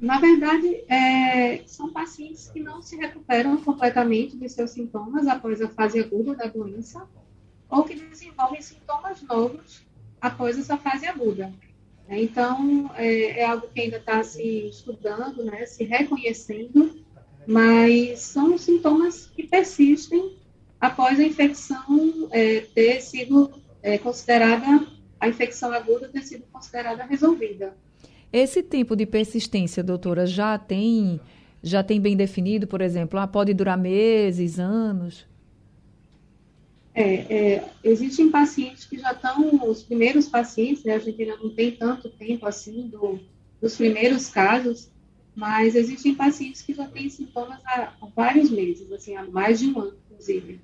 Na 0.00 0.18
verdade, 0.18 0.82
é, 0.88 1.62
são 1.66 1.92
pacientes 1.92 2.48
que 2.48 2.60
não 2.60 2.80
se 2.80 2.96
recuperam 2.96 3.56
completamente 3.58 4.36
de 4.36 4.48
seus 4.48 4.70
sintomas 4.70 5.26
após 5.26 5.60
a 5.60 5.68
fase 5.68 6.00
aguda 6.00 6.34
da 6.34 6.46
doença 6.46 7.06
ou 7.68 7.84
que 7.84 7.94
desenvolvem 7.94 8.62
sintomas 8.62 9.20
novos 9.22 9.84
após 10.20 10.58
essa 10.58 10.78
fase 10.78 11.06
aguda. 11.06 11.52
Então, 12.08 12.90
é, 12.96 13.40
é 13.40 13.44
algo 13.44 13.68
que 13.68 13.80
ainda 13.80 13.98
está 13.98 14.22
se 14.24 14.42
estudando, 14.68 15.44
né, 15.44 15.64
se 15.66 15.84
reconhecendo, 15.84 17.04
mas 17.46 18.20
são 18.20 18.58
sintomas 18.58 19.26
que 19.26 19.46
persistem 19.46 20.36
após 20.80 21.20
a 21.20 21.24
infecção 21.24 22.28
é, 22.32 22.60
ter 22.74 23.00
sido 23.00 23.50
é, 23.82 23.98
considerada, 23.98 24.86
a 25.20 25.28
infecção 25.28 25.72
aguda 25.72 26.08
ter 26.08 26.22
sido 26.22 26.44
considerada 26.50 27.04
resolvida. 27.04 27.76
Esse 28.32 28.62
tempo 28.62 28.96
de 28.96 29.04
persistência, 29.04 29.82
doutora, 29.82 30.26
já 30.26 30.56
tem, 30.56 31.20
já 31.62 31.82
tem 31.82 32.00
bem 32.00 32.16
definido, 32.16 32.66
por 32.66 32.80
exemplo, 32.80 33.18
ah, 33.18 33.26
pode 33.26 33.52
durar 33.52 33.76
meses, 33.76 34.58
anos? 34.58 35.28
É, 36.94 37.14
é, 37.54 37.68
existem 37.84 38.30
pacientes 38.30 38.84
que 38.84 38.98
já 38.98 39.12
estão, 39.12 39.68
os 39.68 39.82
primeiros 39.82 40.28
pacientes, 40.28 40.84
né, 40.84 40.94
a 40.94 40.98
gente 40.98 41.22
ainda 41.22 41.36
não 41.36 41.50
tem 41.50 41.72
tanto 41.72 42.08
tempo 42.08 42.46
assim 42.46 42.88
do, 42.88 43.20
dos 43.60 43.76
primeiros 43.76 44.28
casos, 44.28 44.90
mas 45.34 45.74
existem 45.74 46.14
pacientes 46.14 46.62
que 46.62 46.74
já 46.74 46.86
têm 46.86 47.08
sintomas 47.08 47.60
há, 47.64 47.92
vários 48.14 48.50
meses, 48.50 48.90
assim, 48.92 49.14
há 49.16 49.24
mais 49.24 49.60
de 49.60 49.68
um 49.68 49.80
ano, 49.80 49.94
inclusive. 50.10 50.60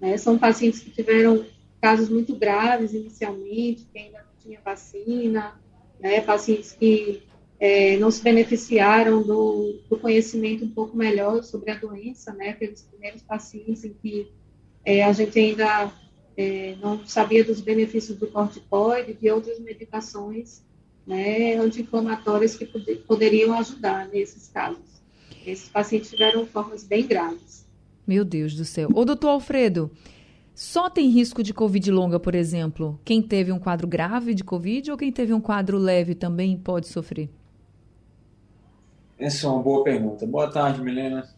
Né? 0.00 0.16
São 0.16 0.38
pacientes 0.38 0.80
que 0.80 0.90
tiveram 0.90 1.44
casos 1.80 2.08
muito 2.08 2.34
graves 2.34 2.92
inicialmente, 2.92 3.86
que 3.92 3.98
ainda 3.98 4.18
não 4.18 4.42
tinha 4.42 4.60
vacina, 4.64 5.60
né? 6.00 6.20
pacientes 6.20 6.72
que 6.72 7.22
é, 7.58 7.96
não 7.96 8.10
se 8.10 8.22
beneficiaram 8.22 9.22
do, 9.22 9.80
do, 9.88 9.98
conhecimento 9.98 10.64
um 10.64 10.70
pouco 10.70 10.96
melhor 10.96 11.42
sobre 11.42 11.70
a 11.70 11.74
doença, 11.74 12.32
né? 12.34 12.50
Aqueles 12.50 12.82
primeiros 12.82 13.22
pacientes 13.22 13.84
em 13.84 13.94
que 13.94 14.30
é, 14.84 15.02
a 15.02 15.12
gente 15.12 15.38
ainda 15.38 15.90
é, 16.36 16.76
não 16.82 17.06
sabia 17.06 17.42
dos 17.42 17.60
benefícios 17.60 18.18
do 18.18 18.26
corticoide, 18.26 19.14
de 19.14 19.30
outras 19.30 19.58
medicações 19.58 20.62
né, 21.06 21.56
anti-inflamatórias 21.56 22.56
que 22.56 22.66
pod 22.66 22.94
poderiam 23.06 23.56
ajudar 23.58 24.08
nesses 24.08 24.48
casos. 24.48 24.84
Esses 25.46 25.68
pacientes 25.68 26.10
tiveram 26.10 26.44
formas 26.44 26.82
bem 26.82 27.06
graves. 27.06 27.64
Meu 28.06 28.24
Deus 28.24 28.54
do 28.54 28.64
céu. 28.64 28.88
Ô, 28.92 29.04
doutor 29.04 29.28
Alfredo, 29.28 29.90
só 30.56 30.88
tem 30.88 31.10
risco 31.10 31.42
de 31.42 31.52
Covid 31.52 31.90
longa, 31.90 32.18
por 32.18 32.34
exemplo, 32.34 32.98
quem 33.04 33.20
teve 33.20 33.52
um 33.52 33.58
quadro 33.58 33.86
grave 33.86 34.32
de 34.32 34.42
Covid 34.42 34.90
ou 34.90 34.96
quem 34.96 35.12
teve 35.12 35.34
um 35.34 35.40
quadro 35.40 35.76
leve 35.76 36.14
também 36.14 36.56
pode 36.56 36.88
sofrer? 36.88 37.28
Essa 39.18 39.46
é 39.46 39.50
uma 39.50 39.62
boa 39.62 39.84
pergunta. 39.84 40.26
Boa 40.26 40.50
tarde, 40.50 40.80
Milena. 40.80 41.28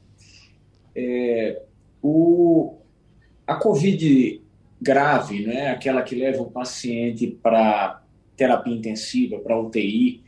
É, 0.94 1.62
o, 2.00 2.76
a 3.44 3.56
Covid 3.56 4.40
grave, 4.80 5.44
né, 5.44 5.72
aquela 5.72 6.02
que 6.02 6.14
leva 6.14 6.40
o 6.40 6.50
paciente 6.52 7.26
para 7.26 8.00
terapia 8.36 8.72
intensiva, 8.72 9.40
para 9.40 9.58
UTI, 9.58 10.22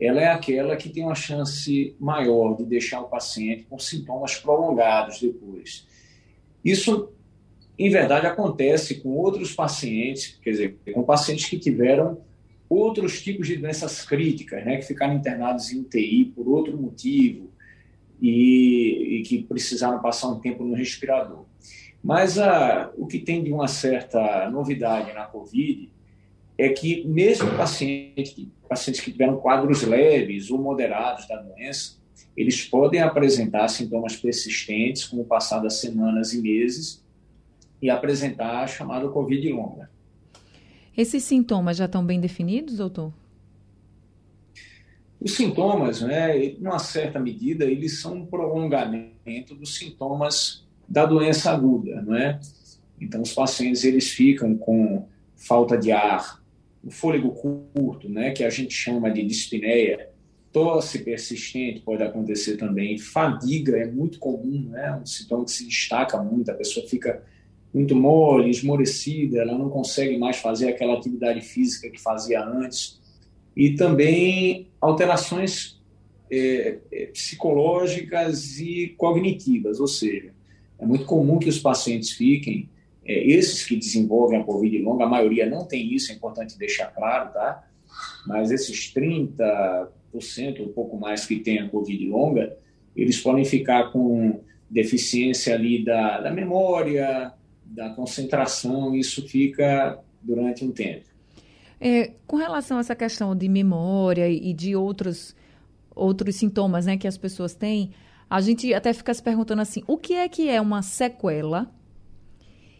ela 0.00 0.20
é 0.20 0.28
aquela 0.28 0.76
que 0.76 0.88
tem 0.88 1.02
uma 1.02 1.16
chance 1.16 1.96
maior 1.98 2.56
de 2.56 2.64
deixar 2.64 3.00
o 3.00 3.08
paciente 3.08 3.64
com 3.64 3.76
sintomas 3.76 4.36
prolongados 4.36 5.20
depois. 5.20 5.84
Isso, 6.64 7.10
em 7.78 7.90
verdade, 7.90 8.26
acontece 8.26 8.96
com 8.96 9.10
outros 9.10 9.52
pacientes, 9.52 10.38
quer 10.42 10.50
dizer, 10.50 10.78
com 10.94 11.02
pacientes 11.02 11.46
que 11.46 11.58
tiveram 11.58 12.18
outros 12.68 13.22
tipos 13.22 13.46
de 13.46 13.56
doenças 13.56 14.02
críticas, 14.04 14.64
né, 14.64 14.76
que 14.78 14.86
ficaram 14.86 15.14
internados 15.14 15.70
em 15.70 15.80
UTI 15.80 16.24
por 16.34 16.48
outro 16.48 16.76
motivo 16.76 17.50
e, 18.20 19.18
e 19.18 19.22
que 19.22 19.42
precisaram 19.42 20.00
passar 20.00 20.28
um 20.28 20.40
tempo 20.40 20.64
no 20.64 20.74
respirador. 20.74 21.44
Mas 22.02 22.38
a, 22.38 22.90
o 22.96 23.06
que 23.06 23.18
tem 23.18 23.44
de 23.44 23.52
uma 23.52 23.68
certa 23.68 24.50
novidade 24.50 25.12
na 25.12 25.24
Covid 25.24 25.90
é 26.56 26.70
que 26.70 27.06
mesmo 27.06 27.50
pacientes, 27.56 28.34
pacientes 28.68 29.02
que 29.02 29.12
tiveram 29.12 29.36
quadros 29.36 29.82
leves 29.82 30.50
ou 30.50 30.58
moderados 30.58 31.28
da 31.28 31.36
doença, 31.36 31.96
eles 32.34 32.64
podem 32.64 33.00
apresentar 33.00 33.68
sintomas 33.68 34.16
persistentes 34.16 35.04
com 35.04 35.20
o 35.20 35.24
passar 35.24 35.60
das 35.60 35.78
semanas 35.80 36.32
e 36.32 36.40
meses 36.40 37.04
e 37.80 37.90
apresentar 37.90 38.62
a 38.62 38.66
chamada 38.66 39.08
Covid 39.08 39.52
longa. 39.52 39.90
Esses 40.96 41.24
sintomas 41.24 41.76
já 41.76 41.84
estão 41.84 42.04
bem 42.04 42.20
definidos, 42.20 42.78
doutor? 42.78 43.12
Os 45.20 45.34
sintomas, 45.34 46.02
né, 46.02 46.38
em 46.38 46.58
uma 46.60 46.78
certa 46.78 47.18
medida, 47.18 47.64
eles 47.64 48.00
são 48.00 48.16
um 48.16 48.26
prolongamento 48.26 49.54
dos 49.54 49.76
sintomas 49.76 50.66
da 50.88 51.04
doença 51.04 51.50
aguda, 51.50 52.02
não 52.02 52.14
é? 52.14 52.38
Então, 53.00 53.22
os 53.22 53.32
pacientes 53.32 53.84
eles 53.84 54.10
ficam 54.10 54.56
com 54.56 55.06
falta 55.34 55.76
de 55.76 55.92
ar, 55.92 56.42
o 56.82 56.90
fôlego 56.90 57.30
curto, 57.30 58.08
né, 58.08 58.30
que 58.30 58.44
a 58.44 58.50
gente 58.50 58.72
chama 58.72 59.10
de 59.10 59.24
dispneia, 59.24 60.10
tosse 60.52 61.00
persistente 61.00 61.80
pode 61.80 62.02
acontecer 62.02 62.56
também, 62.56 62.96
fadiga 62.96 63.76
é 63.76 63.86
muito 63.86 64.18
comum, 64.18 64.68
né, 64.70 64.96
um 64.96 65.04
sintoma 65.04 65.44
que 65.44 65.50
se 65.50 65.66
destaca 65.66 66.22
muito, 66.22 66.50
a 66.50 66.54
pessoa 66.54 66.86
fica 66.86 67.22
muito 67.76 67.94
mole, 67.94 68.48
esmorecida, 68.48 69.42
ela 69.42 69.52
não 69.52 69.68
consegue 69.68 70.16
mais 70.16 70.38
fazer 70.38 70.68
aquela 70.70 70.94
atividade 70.94 71.42
física 71.42 71.90
que 71.90 72.00
fazia 72.00 72.42
antes, 72.42 72.98
e 73.54 73.74
também 73.74 74.68
alterações 74.80 75.78
é, 76.30 76.78
é 76.90 77.06
psicológicas 77.08 78.58
e 78.58 78.94
cognitivas, 78.96 79.78
ou 79.78 79.86
seja, 79.86 80.32
é 80.78 80.86
muito 80.86 81.04
comum 81.04 81.38
que 81.38 81.50
os 81.50 81.58
pacientes 81.58 82.12
fiquem, 82.12 82.66
é, 83.04 83.22
esses 83.28 83.62
que 83.62 83.76
desenvolvem 83.76 84.40
a 84.40 84.44
Covid 84.44 84.78
longa, 84.78 85.04
a 85.04 85.08
maioria 85.08 85.44
não 85.44 85.66
tem 85.66 85.92
isso, 85.92 86.10
é 86.10 86.14
importante 86.14 86.58
deixar 86.58 86.86
claro, 86.86 87.30
tá? 87.34 87.62
Mas 88.26 88.50
esses 88.50 88.90
30%, 88.94 90.60
um 90.60 90.72
pouco 90.72 90.96
mais 90.96 91.26
que 91.26 91.40
têm 91.40 91.58
a 91.58 91.68
Covid 91.68 92.06
longa, 92.06 92.56
eles 92.96 93.20
podem 93.20 93.44
ficar 93.44 93.92
com 93.92 94.40
deficiência 94.70 95.54
ali 95.54 95.84
da, 95.84 96.22
da 96.22 96.30
memória, 96.30 97.34
da 97.66 97.90
concentração, 97.90 98.94
isso 98.94 99.26
fica 99.26 99.98
durante 100.22 100.64
um 100.64 100.72
tempo. 100.72 101.04
É, 101.80 102.12
com 102.26 102.36
relação 102.36 102.78
a 102.78 102.80
essa 102.80 102.96
questão 102.96 103.36
de 103.36 103.48
memória 103.48 104.28
e 104.28 104.52
de 104.54 104.74
outros 104.74 105.34
outros 105.94 106.36
sintomas 106.36 106.84
né, 106.84 106.98
que 106.98 107.08
as 107.08 107.16
pessoas 107.16 107.54
têm, 107.54 107.90
a 108.28 108.40
gente 108.40 108.72
até 108.74 108.92
fica 108.92 109.14
se 109.14 109.22
perguntando 109.22 109.62
assim, 109.62 109.82
o 109.86 109.96
que 109.96 110.12
é 110.12 110.28
que 110.28 110.48
é 110.48 110.60
uma 110.60 110.82
sequela 110.82 111.72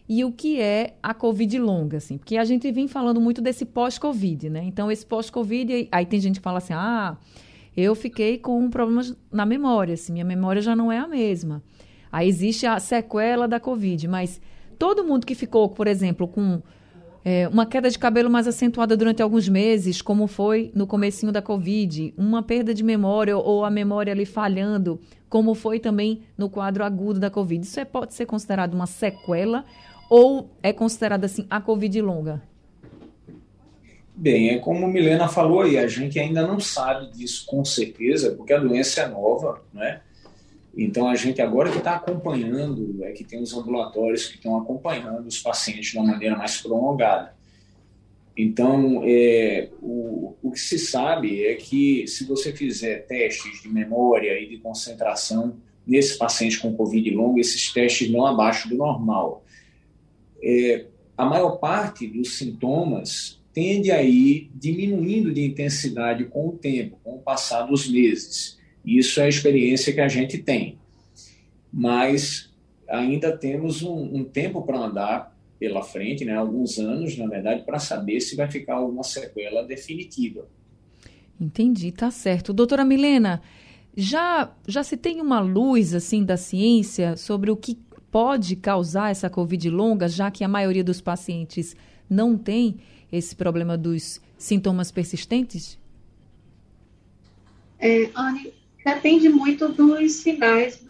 e 0.09 0.23
o 0.23 0.31
que 0.31 0.61
é 0.61 0.97
a 1.03 1.15
Covid 1.15 1.59
longa, 1.59 1.97
assim? 1.97 2.19
Porque 2.19 2.37
a 2.37 2.45
gente 2.45 2.71
vem 2.71 2.87
falando 2.87 3.21
muito 3.21 3.41
desse 3.41 3.65
pós-Covid, 3.65 4.51
né? 4.51 4.63
Então, 4.65 4.91
esse 4.91 5.05
pós-Covid, 5.05 5.89
aí 5.91 6.07
tem 6.07 6.21
gente 6.21 6.37
que 6.37 6.45
fala 6.45 6.59
assim, 6.59 6.75
ah, 6.75 7.17
eu 7.77 7.95
fiquei 7.95 8.39
com 8.39 8.59
um 8.61 8.71
problema 8.71 9.03
na 9.33 9.45
memória, 9.45 9.95
assim, 9.95 10.13
minha 10.13 10.25
memória 10.25 10.63
já 10.63 10.77
não 10.77 10.93
é 10.93 10.99
a 10.99 11.09
mesma. 11.09 11.63
Aí 12.13 12.29
existe 12.29 12.67
a 12.67 12.79
sequela 12.79 13.49
da 13.49 13.59
Covid, 13.59 14.07
mas 14.07 14.41
todo 14.79 15.05
mundo 15.05 15.27
que 15.27 15.35
ficou, 15.35 15.69
por 15.69 15.87
exemplo, 15.87 16.27
com 16.29 16.63
é, 17.25 17.49
uma 17.49 17.67
queda 17.67 17.91
de 17.91 17.99
cabelo 17.99 18.31
mais 18.31 18.47
acentuada 18.47 18.97
durante 18.97 19.21
alguns 19.21 19.49
meses, 19.49 20.01
como 20.01 20.27
foi 20.27 20.71
no 20.75 20.87
comecinho 20.87 21.33
da 21.33 21.43
Covid, 21.43 22.15
uma 22.17 22.43
perda 22.43 22.73
de 22.73 22.85
memória 22.85 23.37
ou 23.37 23.65
a 23.65 23.71
memória 23.71 24.13
ali 24.13 24.25
falhando, 24.25 25.01
como 25.29 25.55
foi 25.55 25.81
também 25.81 26.23
no 26.39 26.49
quadro 26.49 26.85
agudo 26.85 27.19
da 27.19 27.29
Covid. 27.29 27.65
Isso 27.65 27.81
é, 27.81 27.85
pode 27.85 28.15
ser 28.15 28.27
considerado 28.27 28.75
uma 28.75 28.87
sequela 28.87 29.65
ou 30.09 30.51
é 30.63 30.73
considerada 30.73 31.27
assim 31.27 31.47
a 31.51 31.61
Covid 31.61 32.01
longa? 32.01 32.43
Bem, 34.15 34.51
é 34.51 34.59
como 34.59 34.87
Milena 34.87 35.29
falou 35.29 35.63
aí, 35.63 35.77
a 35.77 35.87
gente 35.87 36.19
ainda 36.19 36.47
não 36.47 36.59
sabe 36.59 37.11
disso 37.13 37.45
com 37.45 37.65
certeza, 37.65 38.31
porque 38.37 38.53
a 38.53 38.59
doença 38.59 39.03
é 39.03 39.09
nova, 39.09 39.63
né? 39.75 40.01
Então 40.77 41.09
a 41.09 41.15
gente 41.15 41.41
agora 41.41 41.71
que 41.71 41.79
está 41.79 41.97
acompanhando, 41.97 43.03
é 43.03 43.13
que 43.13 43.25
tem 43.25 43.41
os 43.41 43.57
ambulatórios 43.57 44.27
que 44.27 44.37
estão 44.37 44.59
acompanhando 44.59 45.27
os 45.27 45.39
pacientes 45.39 45.91
de 45.91 45.99
uma 45.99 46.13
maneira 46.13 46.37
mais 46.37 46.61
prolongada. 46.61 47.35
Então, 48.37 49.03
é, 49.03 49.71
o, 49.81 50.35
o 50.43 50.51
que 50.51 50.61
se 50.61 50.79
sabe 50.79 51.43
é 51.47 51.55
que 51.55 52.07
se 52.07 52.25
você 52.25 52.53
fizer 52.53 53.07
testes 53.07 53.63
de 53.63 53.69
memória 53.69 54.39
e 54.39 54.47
de 54.47 54.59
concentração 54.59 55.57
nesse 55.87 56.19
paciente 56.19 56.61
com 56.61 56.77
Covid 56.77 57.09
longa, 57.13 57.41
esses 57.41 57.73
testes 57.73 58.11
não 58.11 58.27
abaixo 58.27 58.69
do 58.69 58.77
normal. 58.77 59.43
É, 60.43 60.85
a 61.17 61.25
maior 61.25 61.57
parte 61.57 62.07
dos 62.07 62.37
sintomas 62.37 63.41
tende 63.55 63.91
a 63.91 64.03
ir 64.03 64.51
diminuindo 64.55 65.33
de 65.33 65.43
intensidade 65.43 66.27
com 66.27 66.49
o 66.49 66.53
tempo, 66.53 66.99
com 67.03 67.15
o 67.15 67.21
passar 67.21 67.63
dos 67.63 67.89
meses. 67.89 68.59
Isso 68.87 69.21
é 69.21 69.25
a 69.25 69.29
experiência 69.29 69.93
que 69.93 70.01
a 70.01 70.09
gente 70.09 70.39
tem. 70.39 70.79
Mas 71.73 72.55
ainda 72.89 73.37
temos 73.37 73.83
um, 73.83 74.19
um 74.19 74.25
tempo 74.25 74.63
para 74.63 74.79
andar 74.79 75.37
pela 75.59 75.83
frente, 75.83 76.25
né, 76.25 76.35
alguns 76.35 76.79
anos, 76.79 77.17
na 77.17 77.27
verdade, 77.27 77.65
para 77.65 77.79
saber 77.79 78.21
se 78.21 78.37
vai 78.37 78.49
ficar 78.49 78.75
alguma 78.75 79.03
sequela 79.03 79.63
definitiva. 79.65 80.47
Entendi, 81.41 81.91
tá 81.91 82.11
certo. 82.11 82.53
Doutora 82.53 82.85
Milena, 82.85 83.43
já, 83.97 84.55
já 84.69 84.83
se 84.83 84.97
tem 84.97 85.21
uma 85.21 85.41
luz 85.41 85.95
assim 85.95 86.25
da 86.25 86.37
ciência 86.37 87.17
sobre 87.17 87.51
o 87.51 87.57
que 87.57 87.79
pode 88.11 88.57
causar 88.57 89.11
essa 89.11 89.29
Covid 89.29 89.69
longa, 89.71 90.09
já 90.09 90.31
que 90.31 90.45
a 90.45 90.49
maioria 90.49 90.85
dos 90.85 91.01
pacientes 91.01 91.75
não 92.09 92.37
tem 92.37 92.77
esse 93.11 93.35
problema 93.35 93.77
dos 93.77 94.21
sintomas 94.39 94.91
persistentes? 94.91 95.79
É, 97.79 98.11
Anne, 98.15 98.53
depende 98.87 99.29
muito 99.29 99.69
dos 99.69 100.13
sinais, 100.13 100.81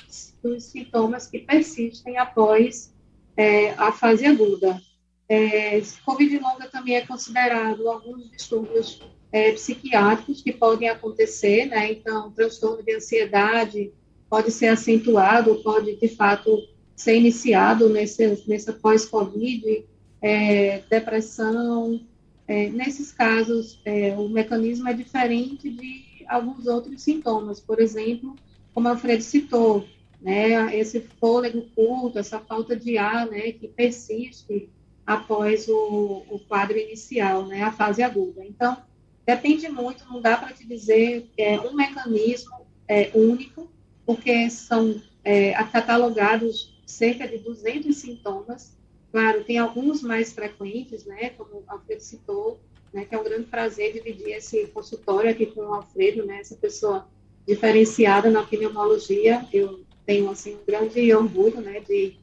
dos, 0.42 0.64
sintomas 0.64 1.26
que 1.26 1.38
persistem 1.38 2.18
após 2.18 2.92
é, 3.34 3.70
a 3.70 3.90
fase 3.90 4.26
aguda. 4.26 4.78
É, 5.26 5.80
Covid 6.04 6.38
longa 6.38 6.68
também 6.68 6.96
é 6.96 7.06
considerado 7.06 7.88
alguns 7.88 8.30
distúrbios 8.30 9.00
é, 9.32 9.50
psiquiátricos 9.52 10.42
que 10.42 10.52
podem 10.52 10.90
acontecer, 10.90 11.64
né? 11.66 11.90
Então, 11.90 12.30
transtorno 12.32 12.82
de 12.82 12.94
ansiedade 12.94 13.92
pode 14.28 14.52
ser 14.52 14.66
acentuado, 14.66 15.62
pode 15.64 15.96
de 15.96 16.08
fato 16.08 16.68
ser 16.94 17.16
iniciado 17.16 17.88
nesse, 17.88 18.44
nessa 18.46 18.74
pós-Covid, 18.74 19.84
é, 20.20 20.82
depressão. 20.90 22.00
É, 22.46 22.68
nesses 22.68 23.10
casos, 23.10 23.80
é, 23.84 24.14
o 24.16 24.28
mecanismo 24.28 24.86
é 24.86 24.92
diferente 24.92 25.70
de 25.70 26.05
alguns 26.28 26.66
outros 26.66 27.02
sintomas, 27.02 27.60
por 27.60 27.80
exemplo, 27.80 28.36
como 28.74 28.88
Alfredo 28.88 29.22
citou, 29.22 29.86
né, 30.20 30.76
esse 30.76 31.00
fôlego 31.00 31.62
curto, 31.74 32.18
essa 32.18 32.38
falta 32.38 32.76
de 32.76 32.98
ar, 32.98 33.26
né, 33.26 33.52
que 33.52 33.68
persiste 33.68 34.68
após 35.06 35.68
o, 35.68 36.24
o 36.28 36.40
quadro 36.48 36.76
inicial, 36.76 37.46
né, 37.46 37.62
a 37.62 37.72
fase 37.72 38.02
aguda. 38.02 38.44
Então, 38.44 38.76
depende 39.24 39.68
muito, 39.68 40.04
não 40.08 40.20
dá 40.20 40.36
para 40.36 40.52
te 40.52 40.66
dizer 40.66 41.30
é, 41.38 41.60
um 41.60 41.74
mecanismo 41.74 42.66
é, 42.88 43.10
único, 43.14 43.70
porque 44.04 44.50
são 44.50 45.00
é, 45.24 45.52
catalogados 45.64 46.76
cerca 46.86 47.26
de 47.26 47.38
200 47.38 47.96
sintomas. 47.96 48.76
Claro, 49.12 49.44
tem 49.44 49.58
alguns 49.58 50.02
mais 50.02 50.32
frequentes, 50.32 51.04
né, 51.04 51.30
como 51.30 51.62
Alfredo 51.66 52.02
citou, 52.02 52.60
né, 52.92 53.04
que 53.04 53.14
é 53.14 53.18
um 53.18 53.24
grande 53.24 53.44
prazer 53.44 53.92
dividir 53.92 54.30
esse 54.30 54.66
consultório 54.68 55.30
aqui 55.30 55.46
com 55.46 55.60
o 55.60 55.74
Alfredo, 55.74 56.24
né, 56.24 56.40
essa 56.40 56.56
pessoa 56.56 57.06
diferenciada 57.46 58.30
na 58.30 58.42
pneumologia. 58.42 59.46
Eu 59.52 59.84
tenho, 60.04 60.30
assim, 60.30 60.54
um 60.54 60.64
grande 60.66 61.14
orgulho, 61.14 61.60
né, 61.60 61.80
de, 61.80 62.16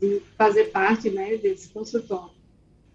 de 0.00 0.22
fazer 0.36 0.66
parte, 0.66 1.10
né, 1.10 1.36
desse 1.36 1.68
consultório. 1.68 2.34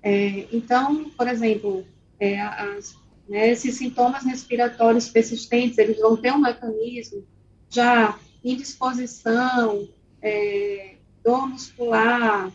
É, 0.04 0.48
então, 0.52 1.10
por 1.12 1.28
exemplo, 1.28 1.86
é, 2.20 2.40
as, 2.42 2.96
né, 3.30 3.52
esses 3.52 3.76
sintomas 3.76 4.24
respiratórios 4.26 5.10
persistentes, 5.10 5.78
eles 5.78 6.00
vão 6.00 6.18
ter 6.18 6.34
um 6.34 6.40
mecanismo 6.40 7.24
já 7.70 8.20
indisposição, 8.44 9.88
é, 10.22 10.96
dor 11.24 11.48
muscular, 11.48 12.52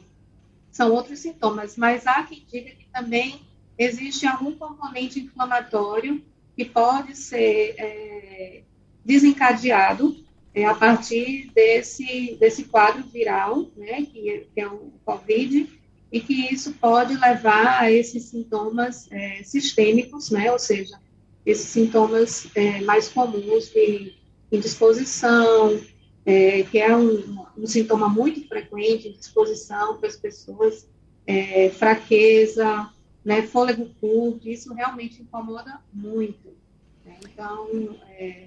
são 0.70 0.92
outros 0.92 1.20
sintomas, 1.20 1.76
mas 1.76 2.06
há 2.06 2.22
quem 2.24 2.44
diga 2.50 2.70
que 2.70 2.86
também 2.92 3.40
existe 3.78 4.26
algum 4.26 4.52
componente 4.52 5.20
inflamatório 5.20 6.22
que 6.56 6.64
pode 6.64 7.16
ser 7.16 7.74
é, 7.78 8.62
desencadeado 9.04 10.16
é, 10.54 10.64
a 10.64 10.74
partir 10.74 11.50
desse, 11.54 12.36
desse 12.40 12.64
quadro 12.64 13.02
viral, 13.04 13.66
né, 13.76 14.06
que 14.06 14.30
é, 14.30 14.44
que 14.54 14.60
é 14.60 14.66
o 14.66 14.90
COVID, 15.04 15.68
e 16.10 16.20
que 16.20 16.52
isso 16.52 16.72
pode 16.72 17.14
levar 17.14 17.82
a 17.82 17.92
esses 17.92 18.24
sintomas 18.24 19.06
é, 19.12 19.42
sistêmicos, 19.42 20.30
né, 20.30 20.50
ou 20.50 20.58
seja, 20.58 20.98
esses 21.44 21.68
sintomas 21.68 22.48
é, 22.54 22.80
mais 22.80 23.08
comuns 23.08 23.68
de 23.68 24.14
indisposição, 24.50 25.78
é, 26.24 26.62
que 26.64 26.78
é 26.78 26.96
um, 26.96 27.46
um, 27.56 27.66
sintoma 27.66 28.08
muito 28.08 28.48
frequente, 28.48 29.12
disposição 29.12 29.98
para 29.98 30.08
as 30.08 30.16
pessoas, 30.16 30.88
é, 31.26 31.70
fraqueza, 31.70 32.90
né, 33.26 33.42
fôlego 33.42 33.90
curto, 34.00 34.48
isso 34.48 34.72
realmente 34.72 35.20
incomoda 35.20 35.80
muito. 35.92 36.48
Né? 37.04 37.16
Então, 37.24 37.98
é, 38.08 38.46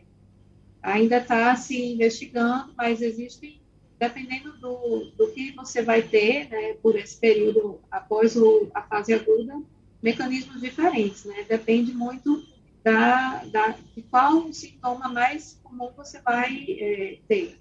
ainda 0.81 1.17
está 1.17 1.53
se 1.57 1.77
investigando, 1.77 2.74
mas 2.77 3.01
existem, 3.01 3.59
dependendo 4.00 4.53
do, 4.53 5.12
do 5.17 5.31
que 5.33 5.51
você 5.51 5.81
vai 5.81 6.01
ter 6.01 6.48
né, 6.50 6.75
por 6.81 6.95
esse 6.95 7.17
período 7.17 7.81
após 7.91 8.38
o, 8.38 8.71
a 8.74 8.81
fase 8.81 9.13
aguda, 9.13 9.62
mecanismos 10.01 10.62
diferentes, 10.62 11.25
né? 11.25 11.45
Depende 11.45 11.91
muito 11.91 12.41
da, 12.81 13.43
da, 13.51 13.75
de 13.93 14.01
qual 14.03 14.53
sintoma 14.53 15.09
mais 15.09 15.59
comum 15.62 15.91
você 15.98 16.21
vai 16.21 16.65
é, 16.79 17.17
ter. 17.27 17.59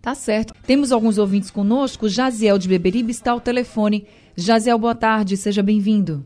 Tá 0.00 0.14
certo. 0.14 0.54
Temos 0.62 0.92
alguns 0.92 1.18
ouvintes 1.18 1.50
conosco. 1.50 2.08
Jaziel 2.08 2.56
de 2.56 2.68
Beberibe 2.68 3.10
está 3.10 3.32
ao 3.32 3.40
telefone. 3.40 4.06
Jaziel, 4.38 4.78
boa 4.78 4.94
tarde, 4.94 5.34
seja 5.34 5.62
bem-vindo. 5.62 6.22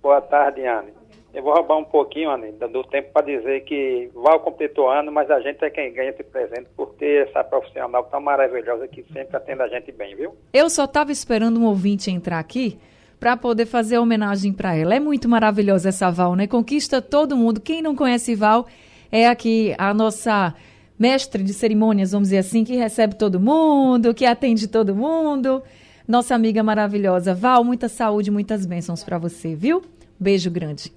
Boa 0.00 0.20
tarde, 0.20 0.64
Anne. 0.64 0.92
Eu 1.34 1.42
vou 1.42 1.52
roubar 1.52 1.76
um 1.76 1.84
pouquinho, 1.84 2.30
Anne, 2.30 2.52
do 2.52 2.84
tempo 2.84 3.10
para 3.12 3.26
dizer 3.26 3.64
que 3.64 4.08
Val 4.14 4.38
completou 4.38 4.88
ano, 4.88 5.10
mas 5.10 5.28
a 5.28 5.40
gente 5.40 5.64
é 5.64 5.68
quem 5.68 5.92
ganha 5.92 6.10
esse 6.10 6.22
presente 6.22 6.68
por 6.76 6.90
ter 6.94 7.26
essa 7.26 7.42
profissional 7.42 8.04
tão 8.04 8.20
maravilhosa 8.20 8.86
que 8.86 9.02
sempre 9.12 9.36
atende 9.36 9.60
a 9.60 9.66
gente 9.66 9.90
bem, 9.90 10.14
viu? 10.14 10.36
Eu 10.52 10.70
só 10.70 10.84
estava 10.84 11.10
esperando 11.10 11.58
um 11.58 11.64
ouvinte 11.64 12.12
entrar 12.12 12.38
aqui 12.38 12.78
para 13.18 13.36
poder 13.36 13.66
fazer 13.66 13.98
homenagem 13.98 14.52
para 14.52 14.76
ela. 14.76 14.94
É 14.94 15.00
muito 15.00 15.28
maravilhosa 15.28 15.88
essa 15.88 16.12
Val, 16.12 16.36
né? 16.36 16.46
Conquista 16.46 17.02
todo 17.02 17.36
mundo. 17.36 17.60
Quem 17.60 17.82
não 17.82 17.96
conhece 17.96 18.36
Val 18.36 18.68
é 19.10 19.26
aqui 19.26 19.74
a 19.78 19.92
nossa 19.92 20.54
mestre 20.96 21.42
de 21.42 21.52
cerimônias, 21.52 22.12
vamos 22.12 22.28
dizer 22.28 22.38
assim, 22.38 22.62
que 22.62 22.76
recebe 22.76 23.16
todo 23.16 23.40
mundo, 23.40 24.14
que 24.14 24.24
atende 24.24 24.68
todo 24.68 24.94
mundo. 24.94 25.60
Nossa 26.06 26.34
amiga 26.34 26.62
maravilhosa. 26.62 27.34
Val, 27.34 27.62
muita 27.64 27.88
saúde, 27.88 28.30
muitas 28.30 28.66
bênçãos 28.66 29.04
para 29.04 29.18
você, 29.18 29.54
viu? 29.54 29.82
Beijo 30.18 30.50
grande. 30.50 30.92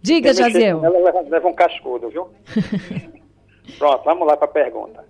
Diga, 0.00 0.32
Jaziel. 0.34 0.84
Ela 0.84 0.98
leva, 0.98 1.20
leva 1.20 1.48
um 1.48 1.54
cascudo, 1.54 2.08
viu? 2.08 2.28
Pronto, 3.78 4.04
vamos 4.04 4.26
lá 4.26 4.36
para 4.36 4.46
a 4.46 4.50
pergunta. 4.50 5.04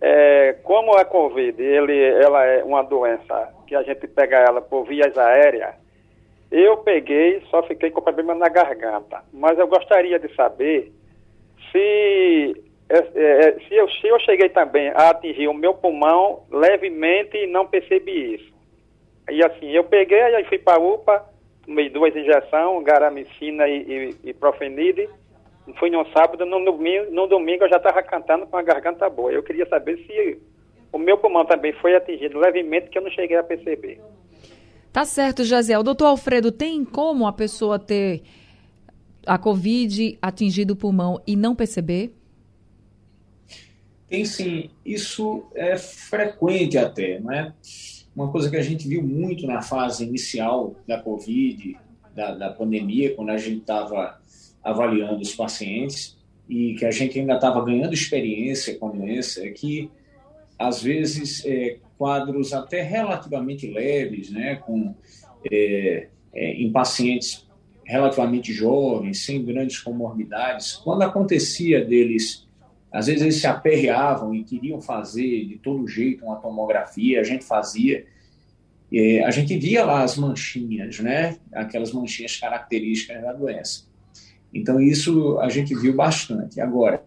É, 0.00 0.52
como 0.62 0.96
a 0.96 1.04
Covid 1.04 1.60
ele, 1.60 2.00
ela 2.00 2.44
é 2.44 2.62
uma 2.62 2.82
doença 2.82 3.52
que 3.66 3.74
a 3.74 3.82
gente 3.82 4.06
pega 4.06 4.36
ela 4.36 4.60
por 4.60 4.84
vias 4.84 5.16
aéreas, 5.18 5.74
eu 6.50 6.78
peguei, 6.78 7.42
só 7.50 7.62
fiquei 7.64 7.90
com 7.90 8.00
problema 8.00 8.34
na 8.34 8.48
garganta. 8.48 9.22
Mas 9.32 9.58
eu 9.58 9.66
gostaria 9.66 10.18
de 10.18 10.34
saber 10.34 10.92
se 11.72 12.64
é, 12.88 13.58
se, 13.68 13.74
eu, 13.74 13.88
se 13.90 14.06
eu 14.06 14.18
cheguei 14.20 14.48
também 14.48 14.88
a 14.88 15.10
atingir 15.10 15.46
o 15.46 15.52
meu 15.52 15.74
pulmão 15.74 16.44
levemente 16.50 17.36
e 17.36 17.46
não 17.46 17.66
percebi 17.66 18.34
isso. 18.34 18.57
E 19.30 19.44
assim, 19.44 19.66
eu 19.70 19.84
peguei, 19.84 20.20
aí 20.20 20.44
fui 20.44 20.58
para 20.58 20.78
a 20.78 20.80
UPA, 20.80 21.24
tomei 21.64 21.90
duas 21.90 22.14
injeções, 22.14 22.84
garamicina 22.84 23.68
e, 23.68 24.14
e, 24.24 24.30
e 24.30 24.34
profenide. 24.34 25.08
Fui 25.78 25.90
no 25.90 26.06
sábado, 26.12 26.46
no 26.46 26.64
domingo, 26.64 27.10
no 27.10 27.26
domingo 27.26 27.64
eu 27.64 27.68
já 27.68 27.76
estava 27.76 28.02
cantando 28.02 28.46
com 28.46 28.56
a 28.56 28.62
garganta 28.62 29.08
boa. 29.10 29.30
Eu 29.30 29.42
queria 29.42 29.68
saber 29.68 29.98
se 30.06 30.40
o 30.90 30.98
meu 30.98 31.18
pulmão 31.18 31.44
também 31.44 31.72
foi 31.74 31.94
atingido 31.94 32.38
levemente, 32.38 32.88
que 32.88 32.96
eu 32.96 33.02
não 33.02 33.10
cheguei 33.10 33.36
a 33.36 33.42
perceber. 33.42 34.00
Tá 34.92 35.04
certo, 35.04 35.44
Jaziel. 35.44 35.82
Doutor 35.82 36.06
Alfredo, 36.06 36.50
tem 36.50 36.84
como 36.84 37.26
a 37.26 37.32
pessoa 37.32 37.78
ter 37.78 38.22
a 39.26 39.36
Covid 39.36 40.18
atingido 40.22 40.72
o 40.72 40.76
pulmão 40.76 41.20
e 41.26 41.36
não 41.36 41.54
perceber? 41.54 42.14
Tem 44.08 44.24
sim. 44.24 44.70
Isso 44.84 45.46
é 45.54 45.76
frequente 45.76 46.78
até, 46.78 47.20
não 47.20 47.30
é? 47.30 47.52
Uma 48.18 48.32
coisa 48.32 48.50
que 48.50 48.56
a 48.56 48.62
gente 48.62 48.88
viu 48.88 49.00
muito 49.00 49.46
na 49.46 49.62
fase 49.62 50.04
inicial 50.04 50.74
da 50.88 51.00
Covid, 51.00 51.76
da, 52.12 52.34
da 52.34 52.50
pandemia, 52.50 53.14
quando 53.14 53.30
a 53.30 53.38
gente 53.38 53.58
estava 53.58 54.20
avaliando 54.60 55.22
os 55.22 55.36
pacientes 55.36 56.18
e 56.48 56.74
que 56.74 56.84
a 56.84 56.90
gente 56.90 57.16
ainda 57.16 57.36
estava 57.36 57.64
ganhando 57.64 57.94
experiência 57.94 58.76
com 58.76 58.88
a 58.88 58.90
doença, 58.90 59.46
é 59.46 59.50
que, 59.50 59.88
às 60.58 60.82
vezes, 60.82 61.44
é, 61.46 61.76
quadros 61.96 62.52
até 62.52 62.82
relativamente 62.82 63.68
leves, 63.68 64.30
né, 64.30 64.56
com, 64.56 64.96
é, 65.48 66.08
é, 66.34 66.52
em 66.54 66.72
pacientes 66.72 67.46
relativamente 67.84 68.52
jovens, 68.52 69.24
sem 69.24 69.44
grandes 69.44 69.78
comorbidades, 69.78 70.72
quando 70.72 71.02
acontecia 71.02 71.84
deles, 71.84 72.47
às 72.90 73.06
vezes 73.06 73.22
eles 73.22 73.40
se 73.40 73.46
aperreavam 73.46 74.34
e 74.34 74.44
queriam 74.44 74.80
fazer 74.80 75.44
de 75.44 75.56
todo 75.58 75.86
jeito 75.86 76.24
uma 76.24 76.36
tomografia, 76.36 77.20
a 77.20 77.24
gente 77.24 77.44
fazia, 77.44 78.06
é, 78.92 79.22
a 79.24 79.30
gente 79.30 79.56
via 79.58 79.84
lá 79.84 80.02
as 80.02 80.16
manchinhas, 80.16 80.98
né, 81.00 81.38
aquelas 81.52 81.92
manchinhas 81.92 82.36
características 82.36 83.20
da 83.20 83.32
doença. 83.32 83.86
Então, 84.52 84.80
isso 84.80 85.38
a 85.40 85.48
gente 85.50 85.74
viu 85.74 85.94
bastante. 85.94 86.60
Agora, 86.60 87.04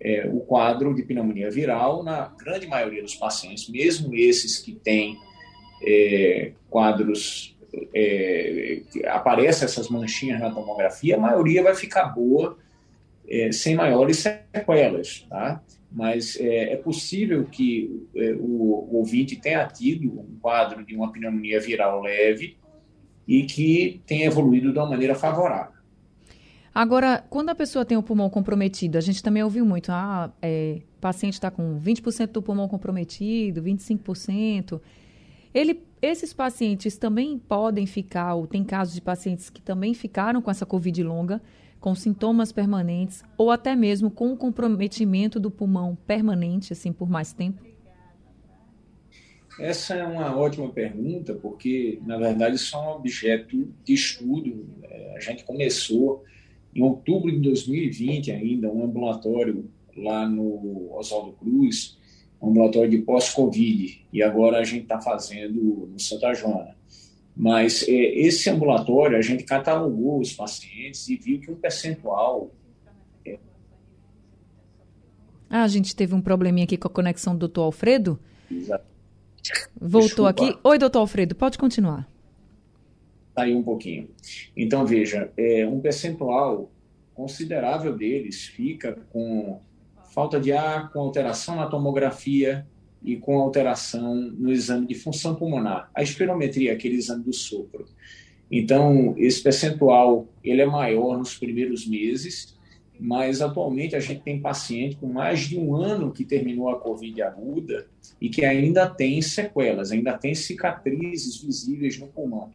é, 0.00 0.28
o 0.28 0.40
quadro 0.40 0.94
de 0.94 1.02
pneumonia 1.02 1.50
viral, 1.50 2.02
na 2.02 2.32
grande 2.38 2.66
maioria 2.66 3.02
dos 3.02 3.14
pacientes, 3.14 3.68
mesmo 3.68 4.14
esses 4.14 4.58
que 4.58 4.72
têm 4.72 5.16
é, 5.84 6.52
quadros, 6.68 7.56
é, 7.94 8.82
aparecem 9.06 9.64
essas 9.64 9.88
manchinhas 9.88 10.40
na 10.40 10.50
tomografia, 10.50 11.16
a 11.16 11.20
maioria 11.20 11.62
vai 11.62 11.74
ficar 11.74 12.06
boa, 12.06 12.58
é, 13.32 13.50
sem 13.50 13.74
maiores 13.74 14.18
sequelas, 14.18 15.26
tá? 15.30 15.62
Mas 15.90 16.38
é, 16.38 16.74
é 16.74 16.76
possível 16.76 17.44
que 17.44 18.06
é, 18.14 18.32
o, 18.32 18.88
o 18.90 18.96
ouvinte 18.96 19.36
tenha 19.36 19.66
tido 19.66 20.20
um 20.20 20.36
quadro 20.40 20.84
de 20.84 20.94
uma 20.94 21.10
pneumonia 21.10 21.58
viral 21.58 22.02
leve 22.02 22.58
e 23.26 23.44
que 23.44 24.02
tenha 24.06 24.26
evoluído 24.26 24.70
de 24.70 24.78
uma 24.78 24.90
maneira 24.90 25.14
favorável. 25.14 25.80
Agora, 26.74 27.24
quando 27.28 27.48
a 27.48 27.54
pessoa 27.54 27.84
tem 27.84 27.96
o 27.96 28.02
pulmão 28.02 28.28
comprometido, 28.28 28.98
a 28.98 29.00
gente 29.00 29.22
também 29.22 29.42
ouviu 29.42 29.64
muito, 29.64 29.90
ah, 29.90 30.30
é, 30.40 30.80
paciente 31.00 31.34
está 31.34 31.50
com 31.50 31.78
20% 31.78 32.28
do 32.28 32.42
pulmão 32.42 32.68
comprometido, 32.68 33.62
25%. 33.62 34.80
Ele, 35.54 35.82
esses 36.00 36.32
pacientes 36.32 36.96
também 36.96 37.38
podem 37.38 37.86
ficar, 37.86 38.34
ou 38.34 38.46
tem 38.46 38.64
casos 38.64 38.94
de 38.94 39.00
pacientes 39.00 39.50
que 39.50 39.60
também 39.60 39.92
ficaram 39.92 40.40
com 40.40 40.50
essa 40.50 40.64
Covid 40.64 41.02
longa, 41.02 41.42
com 41.82 41.96
sintomas 41.96 42.52
permanentes, 42.52 43.24
ou 43.36 43.50
até 43.50 43.74
mesmo 43.74 44.08
com 44.08 44.32
o 44.32 44.36
comprometimento 44.36 45.40
do 45.40 45.50
pulmão 45.50 45.98
permanente, 46.06 46.72
assim, 46.72 46.92
por 46.92 47.10
mais 47.10 47.32
tempo? 47.32 47.60
Essa 49.58 49.96
é 49.96 50.04
uma 50.04 50.34
ótima 50.34 50.68
pergunta, 50.68 51.34
porque, 51.34 51.98
na 52.06 52.16
verdade, 52.16 52.54
isso 52.54 52.76
é 52.76 52.78
um 52.78 52.92
objeto 52.92 53.68
de 53.84 53.92
estudo. 53.92 54.64
É, 54.84 55.16
a 55.16 55.20
gente 55.20 55.42
começou 55.42 56.24
em 56.72 56.80
outubro 56.82 57.32
de 57.32 57.40
2020 57.40 58.30
ainda, 58.30 58.70
um 58.70 58.84
ambulatório 58.84 59.68
lá 59.96 60.26
no 60.26 60.88
Oswaldo 60.96 61.32
Cruz, 61.32 61.98
um 62.40 62.50
ambulatório 62.50 62.90
de 62.90 62.98
pós-Covid, 62.98 64.06
e 64.12 64.22
agora 64.22 64.58
a 64.58 64.64
gente 64.64 64.84
está 64.84 65.00
fazendo 65.00 65.88
no 65.92 65.98
Santa 65.98 66.32
Joana. 66.32 66.76
Mas 67.34 67.86
é, 67.88 67.92
esse 67.92 68.50
ambulatório, 68.50 69.16
a 69.16 69.22
gente 69.22 69.44
catalogou 69.44 70.20
os 70.20 70.32
pacientes 70.32 71.08
e 71.08 71.16
viu 71.16 71.40
que 71.40 71.50
um 71.50 71.56
percentual. 71.56 72.50
É... 73.24 73.38
Ah, 75.48 75.62
a 75.62 75.68
gente 75.68 75.96
teve 75.96 76.14
um 76.14 76.20
probleminha 76.20 76.64
aqui 76.64 76.76
com 76.76 76.88
a 76.88 76.90
conexão 76.90 77.34
do 77.34 77.40
doutor 77.40 77.62
Alfredo. 77.62 78.18
Exato. 78.50 78.84
Voltou 79.80 80.30
Desculpa. 80.30 80.30
aqui. 80.30 80.58
Oi, 80.62 80.78
doutor 80.78 81.00
Alfredo, 81.00 81.34
pode 81.34 81.58
continuar 81.58 82.08
aí 83.34 83.54
um 83.54 83.62
pouquinho. 83.62 84.08
Então, 84.56 84.84
veja, 84.84 85.30
é, 85.36 85.66
um 85.66 85.80
percentual 85.80 86.70
considerável 87.14 87.96
deles 87.96 88.46
fica 88.46 88.96
com 89.12 89.60
falta 90.12 90.38
de 90.38 90.52
ar, 90.52 90.90
com 90.92 91.00
alteração 91.00 91.56
na 91.56 91.66
tomografia 91.66 92.66
e 93.04 93.16
com 93.16 93.38
alteração 93.38 94.14
no 94.14 94.52
exame 94.52 94.86
de 94.86 94.94
função 94.94 95.34
pulmonar. 95.34 95.90
A 95.94 96.02
espirometria, 96.02 96.72
aquele 96.72 96.96
exame 96.96 97.24
do 97.24 97.32
sopro. 97.32 97.86
Então, 98.50 99.14
esse 99.16 99.42
percentual 99.42 100.28
ele 100.44 100.60
é 100.60 100.66
maior 100.66 101.18
nos 101.18 101.36
primeiros 101.36 101.86
meses, 101.86 102.54
mas 103.00 103.40
atualmente 103.40 103.96
a 103.96 104.00
gente 104.00 104.22
tem 104.22 104.40
paciente 104.40 104.96
com 104.96 105.06
mais 105.06 105.40
de 105.40 105.58
um 105.58 105.74
ano 105.74 106.12
que 106.12 106.24
terminou 106.24 106.68
a 106.68 106.78
COVID 106.78 107.22
aguda 107.22 107.88
e 108.20 108.28
que 108.28 108.44
ainda 108.44 108.86
tem 108.88 109.20
sequelas, 109.20 109.90
ainda 109.90 110.16
tem 110.16 110.34
cicatrizes 110.34 111.42
visíveis 111.42 111.98
no 111.98 112.06
pulmão. 112.06 112.50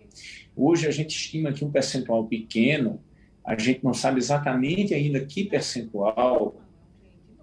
Hoje 0.55 0.87
a 0.87 0.91
gente 0.91 1.09
estima 1.09 1.51
que 1.51 1.65
um 1.65 1.71
percentual 1.71 2.25
pequeno, 2.25 3.01
a 3.43 3.57
gente 3.57 3.83
não 3.83 3.93
sabe 3.93 4.19
exatamente 4.19 4.93
ainda 4.93 5.19
que 5.25 5.43
percentual, 5.43 6.55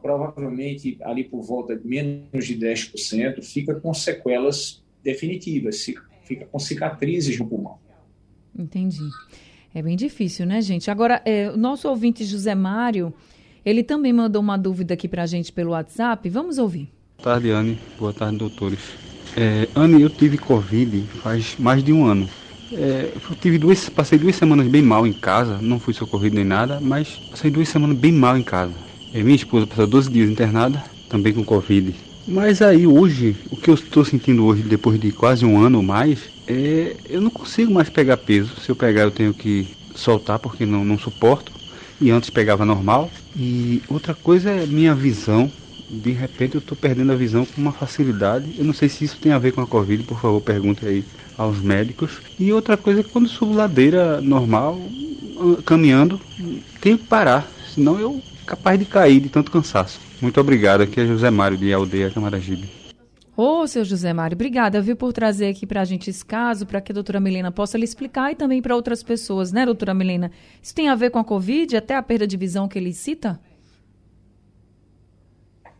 provavelmente 0.04 0.98
ali 1.00 1.24
por 1.24 1.40
volta 1.40 1.74
de 1.74 1.88
menos 1.88 2.46
de 2.46 2.58
10%, 2.58 3.42
fica 3.42 3.74
com 3.74 3.94
sequelas 3.94 4.84
definitivas, 5.02 5.82
fica 6.24 6.44
com 6.44 6.58
cicatrizes 6.58 7.38
no 7.38 7.46
pulmão. 7.46 7.78
Entendi. 8.54 9.08
É 9.74 9.80
bem 9.80 9.96
difícil, 9.96 10.44
né, 10.44 10.60
gente? 10.60 10.90
Agora, 10.90 11.22
é, 11.24 11.48
o 11.48 11.56
nosso 11.56 11.88
ouvinte 11.88 12.22
José 12.22 12.54
Mário, 12.54 13.14
ele 13.64 13.82
também 13.82 14.12
mandou 14.12 14.42
uma 14.42 14.58
dúvida 14.58 14.92
aqui 14.92 15.08
para 15.08 15.22
a 15.22 15.26
gente 15.26 15.50
pelo 15.50 15.70
WhatsApp. 15.70 16.28
Vamos 16.28 16.58
ouvir. 16.58 16.90
Boa 17.16 17.32
tarde, 17.32 17.50
Anne. 17.50 17.78
Boa 17.98 18.12
tarde, 18.12 18.36
doutores. 18.36 18.80
É, 19.34 19.66
Anne, 19.74 20.02
eu 20.02 20.10
tive 20.10 20.36
Covid 20.36 21.00
faz 21.22 21.56
mais 21.58 21.82
de 21.82 21.94
um 21.94 22.04
ano. 22.04 22.28
É, 22.70 23.10
eu 23.14 23.36
tive 23.36 23.56
duas, 23.56 23.88
passei 23.88 24.18
duas 24.18 24.36
semanas 24.36 24.68
bem 24.68 24.82
mal 24.82 25.06
em 25.06 25.14
casa, 25.14 25.62
não 25.62 25.80
fui 25.80 25.94
socorrido 25.94 26.36
nem 26.36 26.44
nada, 26.44 26.78
mas 26.78 27.08
passei 27.30 27.50
duas 27.50 27.70
semanas 27.70 27.96
bem 27.96 28.12
mal 28.12 28.36
em 28.36 28.42
casa. 28.42 28.84
E 29.14 29.22
minha 29.22 29.36
esposa 29.36 29.64
passou 29.64 29.86
12 29.86 30.10
dias 30.10 30.28
internada, 30.28 30.82
também 31.08 31.32
com 31.32 31.44
Covid. 31.44 31.94
Mas 32.26 32.60
aí 32.60 32.84
hoje, 32.84 33.36
o 33.48 33.56
que 33.56 33.70
eu 33.70 33.74
estou 33.74 34.04
sentindo 34.04 34.44
hoje, 34.44 34.62
depois 34.62 34.98
de 34.98 35.12
quase 35.12 35.46
um 35.46 35.56
ano 35.60 35.78
ou 35.78 35.84
mais, 35.84 36.18
é 36.48 36.96
eu 37.08 37.20
não 37.20 37.30
consigo 37.30 37.72
mais 37.72 37.88
pegar 37.88 38.16
peso. 38.16 38.56
Se 38.60 38.70
eu 38.70 38.74
pegar, 38.74 39.02
eu 39.02 39.12
tenho 39.12 39.32
que 39.32 39.68
soltar 39.94 40.40
porque 40.40 40.66
não, 40.66 40.84
não 40.84 40.98
suporto. 40.98 41.52
E 42.00 42.10
antes 42.10 42.28
pegava 42.28 42.64
normal. 42.64 43.08
E 43.36 43.80
outra 43.88 44.14
coisa 44.14 44.50
é 44.50 44.66
minha 44.66 44.96
visão. 44.96 45.48
De 45.88 46.10
repente 46.10 46.56
eu 46.56 46.58
estou 46.58 46.76
perdendo 46.76 47.12
a 47.12 47.16
visão 47.16 47.46
com 47.46 47.60
uma 47.60 47.72
facilidade. 47.72 48.46
Eu 48.58 48.64
não 48.64 48.72
sei 48.72 48.88
se 48.88 49.04
isso 49.04 49.18
tem 49.20 49.30
a 49.30 49.38
ver 49.38 49.52
com 49.52 49.60
a 49.60 49.66
Covid, 49.66 50.02
por 50.02 50.18
favor, 50.18 50.40
pergunte 50.40 50.84
aí 50.84 51.04
aos 51.38 51.60
médicos. 51.60 52.20
E 52.36 52.52
outra 52.52 52.76
coisa 52.76 52.98
é 52.98 53.02
que 53.04 53.10
quando 53.10 53.28
subo 53.28 53.54
ladeira 53.54 54.20
normal, 54.20 54.80
caminhando, 55.64 56.20
tenho 56.80 56.98
que 56.98 57.04
parar, 57.04 57.48
senão 57.72 58.00
eu 58.00 58.20
capaz 58.44 58.78
de 58.78 58.84
cair 58.84 59.20
de 59.20 59.28
tanto 59.28 59.50
cansaço. 59.50 60.00
Muito 60.20 60.40
obrigado, 60.40 60.82
aqui 60.82 61.00
é 61.00 61.06
José 61.06 61.30
Mário 61.30 61.56
de 61.56 61.72
Aldeia 61.72 62.10
Camaragibe. 62.10 62.70
Ô, 63.36 63.62
oh, 63.62 63.66
seu 63.66 63.84
José 63.84 64.12
Mário, 64.12 64.36
obrigada, 64.36 64.80
viu, 64.80 64.94
por 64.94 65.12
trazer 65.12 65.48
aqui 65.48 65.66
para 65.66 65.80
a 65.80 65.84
gente 65.84 66.08
esse 66.08 66.24
caso, 66.24 66.64
para 66.64 66.80
que 66.80 66.92
a 66.92 66.94
doutora 66.94 67.18
Milena 67.18 67.50
possa 67.50 67.76
lhe 67.76 67.84
explicar 67.84 68.30
e 68.30 68.36
também 68.36 68.62
para 68.62 68.76
outras 68.76 69.02
pessoas, 69.02 69.50
né, 69.50 69.66
doutora 69.66 69.92
Milena? 69.92 70.30
Isso 70.62 70.72
tem 70.72 70.88
a 70.88 70.94
ver 70.94 71.10
com 71.10 71.18
a 71.18 71.24
Covid, 71.24 71.76
até 71.76 71.96
a 71.96 72.02
perda 72.02 72.28
de 72.28 72.36
visão 72.36 72.68
que 72.68 72.78
ele 72.78 72.92
cita? 72.92 73.40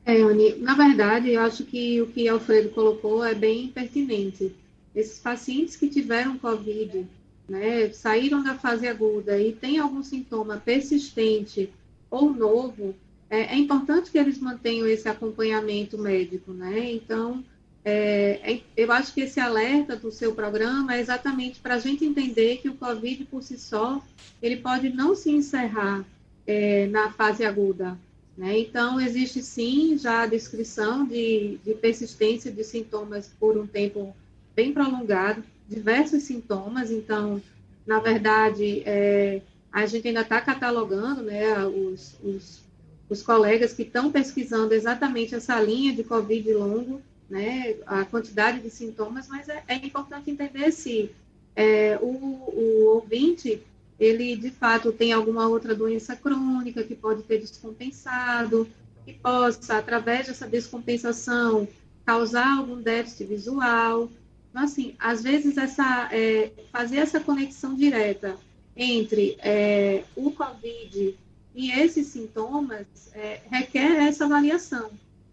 É, 0.04 0.20
Anny, 0.20 0.56
na 0.58 0.74
verdade, 0.74 1.30
eu 1.30 1.40
acho 1.42 1.64
que 1.64 2.02
o 2.02 2.08
que 2.08 2.28
Alfredo 2.28 2.70
colocou 2.70 3.24
é 3.24 3.34
bem 3.34 3.68
pertinente 3.68 4.52
esses 4.94 5.18
pacientes 5.18 5.76
que 5.76 5.88
tiveram 5.88 6.36
COVID, 6.38 7.06
né, 7.48 7.88
saíram 7.90 8.42
da 8.42 8.54
fase 8.54 8.86
aguda 8.86 9.38
e 9.38 9.52
tem 9.52 9.78
algum 9.78 10.02
sintoma 10.02 10.56
persistente 10.56 11.70
ou 12.14 12.32
novo, 12.32 12.94
é, 13.28 13.54
é 13.54 13.56
importante 13.56 14.10
que 14.10 14.18
eles 14.18 14.38
mantenham 14.38 14.86
esse 14.86 15.08
acompanhamento 15.08 15.98
médico, 15.98 16.52
né? 16.52 16.92
Então, 16.92 17.44
é, 17.84 18.40
é, 18.42 18.60
eu 18.76 18.90
acho 18.92 19.12
que 19.12 19.22
esse 19.22 19.40
alerta 19.40 19.96
do 19.96 20.12
seu 20.12 20.32
programa 20.32 20.94
é 20.94 21.00
exatamente 21.00 21.58
para 21.60 21.74
a 21.74 21.78
gente 21.78 22.04
entender 22.04 22.58
que 22.58 22.68
o 22.68 22.76
COVID 22.76 23.24
por 23.24 23.42
si 23.42 23.58
só, 23.58 24.00
ele 24.40 24.58
pode 24.58 24.88
não 24.90 25.16
se 25.16 25.30
encerrar 25.30 26.04
é, 26.46 26.86
na 26.86 27.10
fase 27.10 27.44
aguda, 27.44 27.98
Né? 28.36 28.58
Então, 28.58 29.00
existe 29.00 29.42
sim 29.42 29.98
já 29.98 30.22
a 30.22 30.26
descrição 30.26 31.04
de, 31.06 31.58
de 31.64 31.74
persistência 31.74 32.50
de 32.50 32.64
sintomas 32.64 33.30
por 33.40 33.56
um 33.56 33.66
tempo 33.66 34.14
bem 34.54 34.72
prolongado, 34.72 35.42
diversos 35.68 36.22
sintomas. 36.24 36.90
Então, 36.90 37.40
na 37.86 37.98
verdade, 38.00 38.82
é, 38.84 39.40
a 39.74 39.86
gente 39.86 40.06
ainda 40.06 40.20
está 40.20 40.40
catalogando 40.40 41.20
né, 41.20 41.66
os, 41.66 42.14
os, 42.22 42.62
os 43.10 43.22
colegas 43.22 43.72
que 43.72 43.82
estão 43.82 44.12
pesquisando 44.12 44.72
exatamente 44.72 45.34
essa 45.34 45.60
linha 45.60 45.92
de 45.92 46.04
COVID 46.04 46.52
longo, 46.54 47.02
né, 47.28 47.74
a 47.84 48.04
quantidade 48.04 48.60
de 48.60 48.70
sintomas, 48.70 49.26
mas 49.26 49.48
é, 49.48 49.64
é 49.66 49.74
importante 49.74 50.30
entender 50.30 50.70
se 50.70 51.10
é, 51.56 51.98
o, 52.00 52.06
o 52.06 52.84
ouvinte 52.94 53.60
ele 53.98 54.36
de 54.36 54.52
fato 54.52 54.92
tem 54.92 55.12
alguma 55.12 55.48
outra 55.48 55.74
doença 55.74 56.14
crônica 56.14 56.84
que 56.84 56.94
pode 56.94 57.24
ter 57.24 57.40
descompensado, 57.40 58.68
que 59.04 59.12
possa, 59.12 59.76
através 59.76 60.28
dessa 60.28 60.46
descompensação, 60.46 61.66
causar 62.06 62.58
algum 62.58 62.80
déficit 62.80 63.24
visual. 63.24 64.08
Então, 64.50 64.62
assim, 64.62 64.94
às 65.00 65.22
vezes, 65.22 65.56
essa, 65.56 66.08
é, 66.12 66.52
fazer 66.70 66.98
essa 66.98 67.18
conexão 67.18 67.74
direta 67.74 68.36
entre 68.76 69.36
é, 69.40 70.04
o 70.16 70.30
COVID 70.30 71.16
e 71.54 71.70
esses 71.70 72.08
sintomas 72.08 72.86
é, 73.12 73.40
requer 73.48 74.06
essa 74.06 74.24
avaliação. 74.24 74.90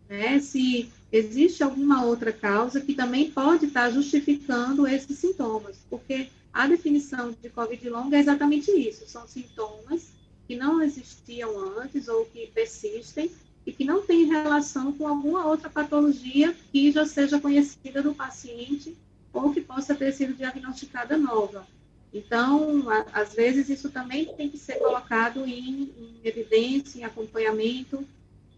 Né? 0.07 0.39
Se 0.39 0.89
existe 1.11 1.63
alguma 1.63 2.05
outra 2.05 2.31
causa 2.31 2.81
que 2.81 2.93
também 2.93 3.31
pode 3.31 3.65
estar 3.65 3.89
justificando 3.89 4.87
esses 4.87 5.17
sintomas, 5.17 5.77
porque 5.89 6.29
a 6.53 6.67
definição 6.67 7.31
de 7.41 7.49
COVID 7.49 7.89
longa 7.89 8.17
é 8.17 8.19
exatamente 8.19 8.71
isso: 8.71 9.07
são 9.07 9.27
sintomas 9.27 10.11
que 10.47 10.55
não 10.55 10.81
existiam 10.81 11.57
antes 11.79 12.07
ou 12.07 12.25
que 12.25 12.47
persistem 12.47 13.31
e 13.65 13.71
que 13.71 13.85
não 13.85 14.01
têm 14.01 14.25
relação 14.25 14.91
com 14.91 15.07
alguma 15.07 15.45
outra 15.47 15.69
patologia 15.69 16.55
que 16.71 16.91
já 16.91 17.05
seja 17.05 17.39
conhecida 17.39 18.01
do 18.01 18.13
paciente 18.13 18.97
ou 19.31 19.53
que 19.53 19.61
possa 19.61 19.95
ter 19.95 20.11
sido 20.11 20.33
diagnosticada 20.33 21.17
nova. 21.17 21.65
Então, 22.13 22.89
a, 22.89 23.21
às 23.21 23.33
vezes, 23.33 23.69
isso 23.69 23.89
também 23.89 24.25
tem 24.35 24.49
que 24.49 24.57
ser 24.57 24.75
colocado 24.75 25.45
em, 25.45 25.83
em, 25.97 26.19
evidência, 26.23 26.99
em 26.99 27.03
acompanhamento. 27.03 28.05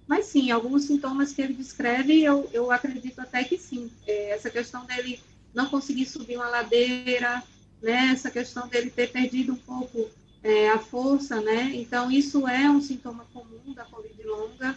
Mas, 0.07 0.25
sim, 0.25 0.51
alguns 0.51 0.83
sintomas 0.83 1.31
que 1.31 1.41
ele 1.41 1.53
descreve, 1.53 2.21
eu, 2.21 2.49
eu 2.51 2.71
acredito 2.71 3.19
até 3.19 3.43
que 3.43 3.57
sim. 3.57 3.91
É, 4.07 4.31
essa 4.31 4.49
questão 4.49 4.85
dele 4.85 5.19
não 5.53 5.67
conseguir 5.67 6.05
subir 6.05 6.35
uma 6.35 6.49
ladeira, 6.49 7.43
né, 7.81 8.09
essa 8.11 8.31
questão 8.31 8.67
dele 8.67 8.89
ter 8.89 9.11
perdido 9.11 9.53
um 9.53 9.57
pouco 9.57 10.09
é, 10.41 10.69
a 10.69 10.79
força, 10.79 11.39
né? 11.41 11.71
Então, 11.75 12.11
isso 12.11 12.47
é 12.47 12.69
um 12.69 12.81
sintoma 12.81 13.25
comum 13.33 13.73
da 13.73 13.85
Covid 13.85 14.21
longa. 14.23 14.75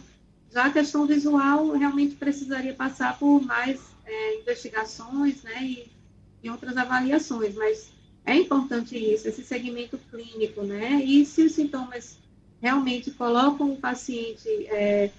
Já 0.51 0.65
a 0.65 0.71
questão 0.71 1.05
visual 1.05 1.71
realmente 1.71 2.15
precisaria 2.15 2.73
passar 2.73 3.17
por 3.17 3.41
mais 3.41 3.81
é, 4.05 4.39
investigações, 4.39 5.43
né, 5.43 5.61
e, 5.63 5.91
e, 6.43 6.49
outras 6.49 6.77
avaliações, 6.77 7.55
mas 7.55 7.91
é 8.27 8.35
importante 8.35 8.97
isso, 8.97 9.25
esse 9.25 9.41
segmento 9.41 9.97
clínico, 10.11 10.61
né? 10.61 11.01
E 11.01 11.25
se 11.25 11.43
os 11.43 11.53
sintomas 11.53 12.17
realmente 12.61 13.09
colocam 13.11 13.71
o 13.71 13.77
paciente 13.77 14.49
é, 14.67 15.11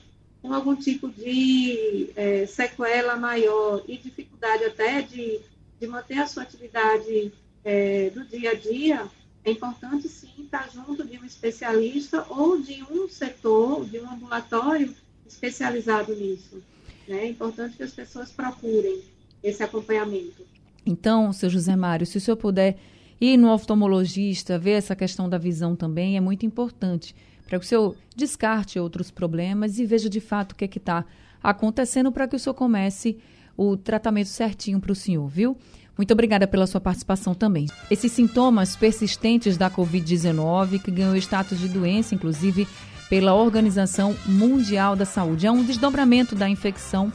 com 0.42 0.52
algum 0.52 0.76
tipo 0.76 1.08
de 1.08 2.10
é, 2.14 2.44
sequela 2.44 3.16
maior 3.16 3.82
e 3.88 3.96
dificuldade 3.96 4.64
até 4.64 5.00
de, 5.00 5.40
de 5.80 5.86
manter 5.86 6.18
a 6.18 6.26
sua 6.26 6.42
atividade 6.42 7.32
é, 7.64 8.10
do 8.10 8.26
dia 8.26 8.50
a 8.50 8.54
dia, 8.54 9.08
é 9.42 9.52
importante 9.52 10.06
sim 10.06 10.28
estar 10.40 10.70
junto 10.70 11.02
de 11.06 11.18
um 11.18 11.24
especialista 11.24 12.26
ou 12.28 12.60
de 12.60 12.84
um 12.90 13.08
setor, 13.08 13.86
de 13.86 13.98
um 14.00 14.10
ambulatório 14.10 14.94
especializado 15.26 16.14
nisso. 16.14 16.62
Né? 17.08 17.24
É 17.24 17.26
importante 17.26 17.74
que 17.74 17.82
as 17.82 17.92
pessoas 17.92 18.30
procurem 18.30 19.00
esse 19.42 19.62
acompanhamento. 19.62 20.46
Então, 20.84 21.32
seu 21.32 21.48
José 21.48 21.74
Mário, 21.74 22.06
se 22.06 22.18
o 22.18 22.20
senhor 22.20 22.36
puder 22.36 22.78
ir 23.20 23.36
no 23.36 23.52
oftalmologista, 23.52 24.58
ver 24.58 24.72
essa 24.72 24.94
questão 24.94 25.28
da 25.28 25.38
visão 25.38 25.74
também, 25.74 26.16
é 26.16 26.20
muito 26.20 26.46
importante 26.46 27.14
para 27.46 27.58
que 27.58 27.64
o 27.64 27.68
senhor 27.68 27.96
descarte 28.14 28.78
outros 28.78 29.10
problemas 29.10 29.78
e 29.78 29.86
veja 29.86 30.08
de 30.08 30.20
fato 30.20 30.52
o 30.52 30.54
que 30.54 30.64
é 30.64 30.68
está 30.68 31.04
acontecendo 31.42 32.12
para 32.12 32.28
que 32.28 32.36
o 32.36 32.38
senhor 32.38 32.54
comece 32.54 33.18
o 33.56 33.76
tratamento 33.76 34.28
certinho 34.28 34.78
para 34.80 34.92
o 34.92 34.94
senhor, 34.94 35.26
viu? 35.26 35.56
Muito 35.96 36.12
obrigada 36.12 36.46
pela 36.46 36.66
sua 36.66 36.80
participação 36.80 37.34
também. 37.34 37.66
Esses 37.90 38.12
sintomas 38.12 38.76
persistentes 38.76 39.56
da 39.56 39.68
Covid-19, 39.68 40.80
que 40.80 40.92
ganhou 40.92 41.16
status 41.16 41.58
de 41.58 41.68
doença, 41.68 42.14
inclusive 42.14 42.68
pela 43.08 43.34
Organização 43.34 44.14
Mundial 44.24 44.94
da 44.94 45.04
Saúde, 45.04 45.46
é 45.46 45.50
um 45.50 45.64
desdobramento 45.64 46.36
da 46.36 46.48
infecção 46.48 47.12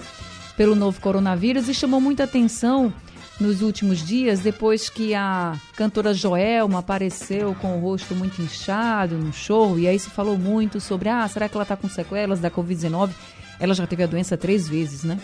pelo 0.58 0.76
novo 0.76 1.00
coronavírus 1.00 1.70
e 1.70 1.74
chamou 1.74 2.02
muita 2.02 2.26
atenção 2.26 2.94
nos 3.40 3.62
últimos 3.62 4.06
dias, 4.06 4.42
depois 4.42 4.90
que 4.90 5.14
a 5.14 5.60
cantora 5.76 6.14
Joelma 6.14 6.80
apareceu 6.80 7.56
com 7.56 7.78
o 7.78 7.80
rosto 7.80 8.16
muito 8.16 8.42
inchado 8.42 9.18
no 9.18 9.34
show, 9.34 9.78
e 9.80 9.88
aí 9.88 9.98
se 9.98 10.10
falou 10.10 10.38
muito 10.38 10.80
sobre, 10.80 11.10
ah, 11.10 11.28
será 11.28 11.50
que 11.50 11.56
ela 11.56 11.64
está 11.64 11.76
com 11.76 11.90
sequelas 11.90 12.40
da 12.40 12.52
Covid-19? 12.52 13.12
Ela 13.60 13.74
já 13.74 13.88
teve 13.88 14.04
a 14.04 14.08
doença 14.08 14.38
três 14.38 14.68
vezes, 14.68 15.04
né? 15.04 15.20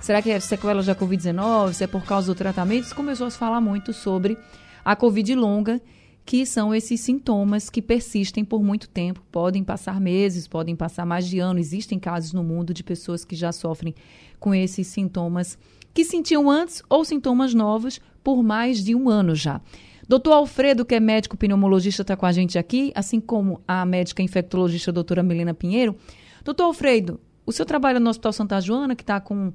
Será 0.00 0.20
que 0.20 0.30
é 0.30 0.38
sequela 0.38 0.82
da 0.82 0.94
Covid-19? 0.94 1.72
Se 1.72 1.84
é 1.84 1.86
por 1.86 2.04
causa 2.04 2.26
do 2.26 2.34
tratamento? 2.34 2.86
Se 2.86 2.94
começou 2.94 3.26
a 3.26 3.30
se 3.30 3.38
falar 3.38 3.60
muito 3.60 3.92
sobre 3.92 4.36
a 4.84 4.94
Covid 4.94 5.34
longa, 5.34 5.80
que 6.26 6.44
são 6.44 6.74
esses 6.74 7.00
sintomas 7.00 7.70
que 7.70 7.80
persistem 7.80 8.44
por 8.44 8.62
muito 8.62 8.88
tempo, 8.88 9.22
podem 9.30 9.62
passar 9.62 10.00
meses, 10.00 10.48
podem 10.48 10.74
passar 10.74 11.04
mais 11.04 11.26
de 11.26 11.38
ano. 11.38 11.58
Existem 11.58 11.98
casos 11.98 12.32
no 12.32 12.42
mundo 12.42 12.74
de 12.74 12.82
pessoas 12.82 13.24
que 13.24 13.36
já 13.36 13.52
sofrem 13.52 13.94
com 14.38 14.54
esses 14.54 14.86
sintomas 14.86 15.58
que 15.94 16.04
sentiam 16.04 16.50
antes 16.50 16.82
ou 16.90 17.04
sintomas 17.04 17.54
novos 17.54 18.00
por 18.22 18.42
mais 18.42 18.82
de 18.82 18.94
um 18.94 19.08
ano 19.08 19.34
já. 19.34 19.60
Doutor 20.06 20.32
Alfredo, 20.32 20.84
que 20.84 20.94
é 20.94 21.00
médico 21.00 21.36
pneumologista, 21.36 22.02
está 22.02 22.16
com 22.16 22.26
a 22.26 22.32
gente 22.32 22.58
aqui, 22.58 22.92
assim 22.94 23.20
como 23.20 23.62
a 23.66 23.86
médica 23.86 24.22
infectologista 24.22 24.92
doutora 24.92 25.22
Melina 25.22 25.54
Pinheiro. 25.54 25.96
Doutor 26.44 26.64
Alfredo, 26.64 27.20
o 27.46 27.52
senhor 27.52 27.66
trabalha 27.66 28.00
no 28.00 28.10
Hospital 28.10 28.32
Santa 28.32 28.60
Joana, 28.60 28.94
que 28.94 29.02
está 29.02 29.20
com 29.20 29.52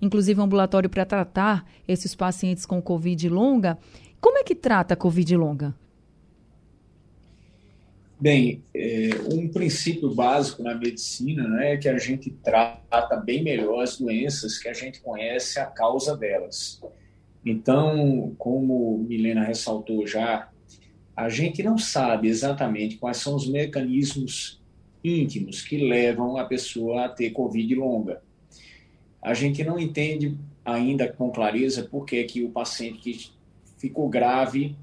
inclusive 0.00 0.40
um 0.40 0.44
ambulatório 0.44 0.88
para 0.88 1.04
tratar 1.04 1.66
esses 1.86 2.14
pacientes 2.14 2.64
com 2.64 2.80
Covid 2.80 3.28
longa. 3.28 3.78
Como 4.20 4.38
é 4.38 4.44
que 4.44 4.54
trata 4.54 4.94
a 4.94 4.96
Covid 4.96 5.36
longa? 5.36 5.74
Bem, 8.20 8.62
é, 8.74 9.10
um 9.32 9.48
princípio 9.48 10.14
básico 10.14 10.62
na 10.62 10.74
medicina 10.74 11.48
né, 11.48 11.72
é 11.72 11.76
que 11.76 11.88
a 11.88 11.96
gente 11.98 12.30
trata 12.30 13.16
bem 13.16 13.42
melhor 13.42 13.82
as 13.82 13.98
doenças 13.98 14.58
que 14.58 14.68
a 14.68 14.74
gente 14.74 15.00
conhece 15.00 15.58
a 15.58 15.66
causa 15.66 16.16
delas. 16.16 16.80
Então, 17.44 18.34
como 18.36 18.98
Milena 18.98 19.42
ressaltou 19.42 20.06
já, 20.06 20.50
a 21.16 21.28
gente 21.30 21.62
não 21.62 21.78
sabe 21.78 22.28
exatamente 22.28 22.98
quais 22.98 23.16
são 23.16 23.34
os 23.34 23.48
mecanismos 23.48 24.60
íntimos 25.02 25.62
que 25.62 25.78
levam 25.78 26.36
a 26.36 26.44
pessoa 26.44 27.06
a 27.06 27.08
ter 27.08 27.30
Covid 27.30 27.74
longa 27.74 28.20
a 29.22 29.34
gente 29.34 29.62
não 29.62 29.78
entende 29.78 30.36
ainda 30.64 31.08
com 31.08 31.30
clareza 31.30 31.82
por 31.82 32.04
que, 32.04 32.22
que 32.24 32.42
o 32.42 32.50
paciente 32.50 32.98
que 32.98 33.30
ficou 33.78 34.08
grave 34.08 34.74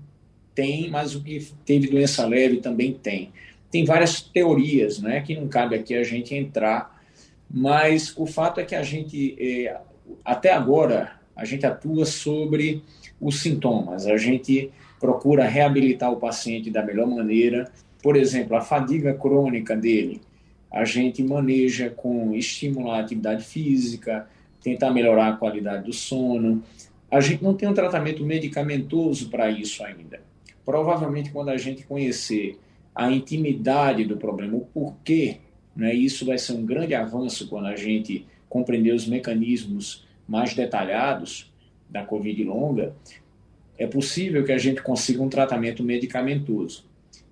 tem, 0.58 0.90
mas 0.90 1.14
o 1.14 1.22
que 1.22 1.52
teve 1.64 1.88
doença 1.88 2.26
leve 2.26 2.58
também 2.58 2.92
tem. 2.92 3.32
Tem 3.70 3.86
várias 3.86 4.22
teorias, 4.22 4.98
né, 4.98 5.22
que 5.22 5.36
não 5.36 5.48
cabe 5.48 5.76
aqui 5.76 5.94
a 5.94 6.04
gente 6.04 6.34
entrar, 6.34 7.00
mas 7.48 8.12
o 8.18 8.26
fato 8.26 8.60
é 8.60 8.66
que 8.66 8.74
a 8.74 8.82
gente, 8.82 9.38
é, 9.40 9.78
até 10.26 10.52
agora, 10.52 11.12
a 11.36 11.46
gente 11.46 11.64
atua 11.64 12.06
sobre 12.06 12.82
os 13.22 13.40
sintomas, 13.40 14.08
a 14.08 14.18
gente 14.18 14.72
procura 15.00 15.48
reabilitar 15.48 16.12
o 16.12 16.18
paciente 16.18 16.72
da 16.72 16.84
melhor 16.84 17.06
maneira. 17.06 17.72
Por 18.02 18.16
exemplo, 18.16 18.58
a 18.58 18.62
fadiga 18.62 19.14
crônica 19.14 19.76
dele, 19.76 20.22
a 20.72 20.84
gente 20.86 21.22
maneja 21.22 21.92
com 21.92 22.34
estimular 22.34 22.98
a 22.98 23.02
atividade 23.02 23.44
física, 23.46 24.28
tentar 24.64 24.90
melhorar 24.90 25.28
a 25.28 25.38
qualidade 25.38 25.86
do 25.86 25.94
sono. 25.94 26.64
A 27.12 27.22
gente 27.22 27.44
não 27.44 27.54
tem 27.54 27.70
um 27.70 27.76
tratamento 27.76 28.26
medicamentoso 28.26 29.30
para 29.30 29.52
isso 29.52 29.84
ainda. 29.84 30.20
Provavelmente, 30.68 31.32
quando 31.32 31.48
a 31.48 31.56
gente 31.56 31.84
conhecer 31.84 32.60
a 32.94 33.10
intimidade 33.10 34.04
do 34.04 34.18
problema, 34.18 34.58
o 34.58 34.66
porquê, 34.66 35.38
né, 35.74 35.94
isso 35.94 36.26
vai 36.26 36.38
ser 36.38 36.52
um 36.52 36.66
grande 36.66 36.94
avanço 36.94 37.48
quando 37.48 37.68
a 37.68 37.76
gente 37.78 38.28
compreender 38.50 38.92
os 38.92 39.08
mecanismos 39.08 40.06
mais 40.28 40.54
detalhados 40.54 41.54
da 41.90 42.04
Covid 42.04 42.44
longa, 42.44 42.94
é 43.78 43.88
possível 43.88 44.44
que 44.44 44.52
a 44.52 44.58
gente 44.58 44.82
consiga 44.82 45.24
um 45.24 45.30
tratamento 45.30 45.82
medicamentoso. 45.84 46.84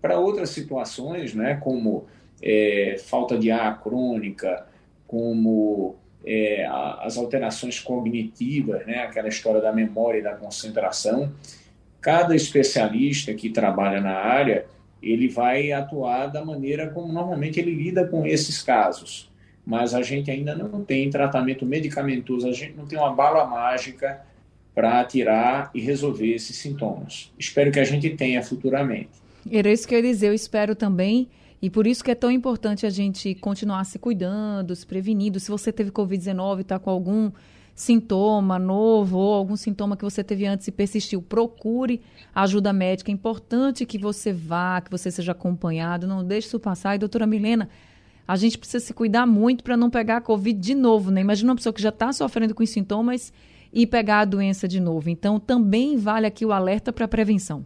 Para 0.01 0.17
outras 0.17 0.51
situações, 0.51 1.33
né, 1.33 1.55
como 1.55 2.05
é, 2.41 2.95
falta 3.05 3.37
de 3.37 3.51
ar 3.51 3.83
crônica, 3.83 4.65
como 5.05 5.97
é, 6.25 6.65
as 7.01 7.17
alterações 7.17 7.81
cognitivas, 7.81 8.87
né, 8.87 8.99
aquela 8.99 9.27
história 9.27 9.59
da 9.59 9.73
memória 9.73 10.19
e 10.19 10.23
da 10.23 10.35
concentração, 10.35 11.33
cada 12.05 12.35
especialista 12.35 13.33
que 13.33 13.49
trabalha 13.49 13.99
na 13.99 14.13
área 14.13 14.67
ele 15.01 15.27
vai 15.27 15.71
atuar 15.71 16.27
da 16.27 16.45
maneira 16.45 16.87
como 16.91 17.11
normalmente 17.11 17.59
ele 17.59 17.73
lida 17.73 18.05
com 18.05 18.27
esses 18.27 18.61
casos. 18.61 19.27
Mas 19.65 19.95
a 19.95 20.03
gente 20.03 20.29
ainda 20.29 20.53
não 20.53 20.85
tem 20.85 21.09
tratamento 21.09 21.65
medicamentoso, 21.65 22.47
a 22.47 22.51
gente 22.51 22.77
não 22.77 22.85
tem 22.85 22.99
uma 22.99 23.11
bala 23.11 23.47
mágica 23.47 24.21
para 24.75 25.03
tirar 25.03 25.71
e 25.73 25.81
resolver 25.81 26.31
esses 26.31 26.55
sintomas. 26.57 27.33
Espero 27.39 27.71
que 27.71 27.79
a 27.79 27.83
gente 27.83 28.07
tenha 28.11 28.43
futuramente. 28.43 29.09
Era 29.51 29.71
isso 29.71 29.87
que 29.87 29.95
eu 29.95 29.99
ia 29.99 30.11
dizer, 30.11 30.27
eu 30.27 30.33
espero 30.35 30.75
também. 30.75 31.27
E 31.59 31.71
por 31.71 31.87
isso 31.87 32.03
que 32.03 32.11
é 32.11 32.15
tão 32.15 32.29
importante 32.29 32.85
a 32.85 32.89
gente 32.91 33.33
continuar 33.33 33.83
se 33.83 33.97
cuidando, 33.97 34.75
se 34.75 34.85
prevenindo. 34.85 35.39
Se 35.39 35.49
você 35.49 35.71
teve 35.71 35.89
Covid-19 35.89 36.59
e 36.59 36.61
está 36.61 36.77
com 36.77 36.91
algum 36.91 37.31
sintoma 37.75 38.57
novo 38.57 39.17
ou 39.17 39.33
algum 39.33 39.57
sintoma 39.57 39.97
que 39.97 40.03
você 40.03 40.23
teve 40.23 40.45
antes 40.45 40.65
e 40.67 40.71
persistiu, 40.71 41.21
procure 41.21 42.01
ajuda 42.33 42.71
médica. 42.71 43.11
É 43.11 43.13
importante 43.13 43.85
que 43.85 43.97
você 43.97 44.31
vá, 44.31 44.79
que 44.79 44.89
você 44.89 45.11
seja 45.11 45.33
acompanhado, 45.33 46.07
não 46.07 46.23
deixe 46.23 46.47
isso 46.47 46.59
passar. 46.59 46.95
E, 46.95 46.99
doutora 46.99 47.27
Milena, 47.27 47.69
a 48.25 48.37
gente 48.37 48.57
precisa 48.57 48.83
se 48.83 48.93
cuidar 48.93 49.25
muito 49.25 49.61
para 49.61 49.75
não 49.75 49.89
pegar 49.89 50.17
a 50.17 50.21
Covid 50.21 50.57
de 50.57 50.73
novo, 50.73 51.11
né? 51.11 51.19
Imagina 51.19 51.51
uma 51.51 51.57
pessoa 51.57 51.73
que 51.73 51.81
já 51.81 51.89
está 51.89 52.13
sofrendo 52.13 52.55
com 52.55 52.65
sintomas 52.65 53.33
e 53.73 53.85
pegar 53.85 54.21
a 54.21 54.25
doença 54.25 54.69
de 54.69 54.79
novo. 54.79 55.09
Então, 55.09 55.37
também 55.37 55.97
vale 55.97 56.25
aqui 56.25 56.45
o 56.45 56.53
alerta 56.53 56.93
para 56.93 57.09
prevenção. 57.09 57.65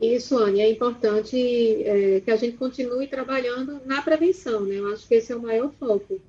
Isso, 0.00 0.36
Anne, 0.38 0.60
é 0.60 0.70
importante 0.70 1.36
é, 1.36 2.20
que 2.20 2.30
a 2.30 2.36
gente 2.36 2.56
continue 2.56 3.06
trabalhando 3.08 3.80
na 3.84 4.00
prevenção, 4.00 4.64
né? 4.64 4.76
Eu 4.76 4.92
acho 4.92 5.06
que 5.06 5.14
esse 5.14 5.32
é 5.32 5.36
o 5.36 5.42
maior 5.42 5.72
foco. 5.78 6.20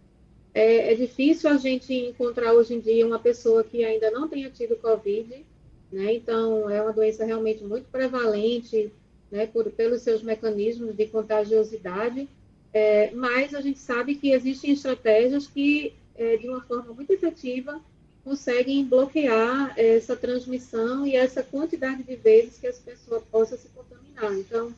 É, 0.54 0.92
é, 0.92 0.96
difícil 0.96 1.50
a 1.50 1.58
gente 1.58 1.94
encontrar 1.94 2.54
hoje 2.54 2.76
em 2.76 2.80
dia 2.80 3.08
uma 3.08 3.18
pessoa 3.18 3.63
que 3.63 3.84
ainda 3.84 4.12
não 4.12 4.28
tenha 4.28 4.52
tido 4.52 4.76
Covid, 4.76 5.44
né? 5.92 6.13
Então, 6.13 6.70
é 6.70 6.82
uma 6.82 6.94
doença 6.94 7.26
realmente 7.26 7.63
muito 7.63 7.89
prevalente, 7.89 8.92
né? 9.32 9.48
Por, 9.48 9.70
pelos 9.72 10.02
seus 10.04 10.22
mecanismos 10.22 10.96
de 10.96 11.08
contagiosidade, 11.08 12.30
é, 12.72 13.12
mas 13.12 13.54
a 13.54 13.62
gente 13.62 13.80
sabe 13.80 14.16
que 14.16 14.32
existem 14.32 14.72
estratégias 14.72 15.48
que, 15.48 15.94
é, 16.16 16.38
de 16.38 16.48
uma 16.48 16.62
forma 16.62 16.94
muito 16.94 17.12
efetiva, 17.12 17.82
conseguem 18.24 18.86
bloquear 18.86 19.74
essa 19.78 20.16
transmissão 20.16 21.06
e 21.06 21.16
essa 21.16 21.44
quantidade 21.44 22.04
de 22.04 22.16
vezes 22.16 22.58
que 22.58 22.68
as 22.68 22.80
pessoas 22.80 23.24
possam 23.30 23.58
se 23.58 23.68
contaminar. 23.70 24.34
Então, 24.34 24.74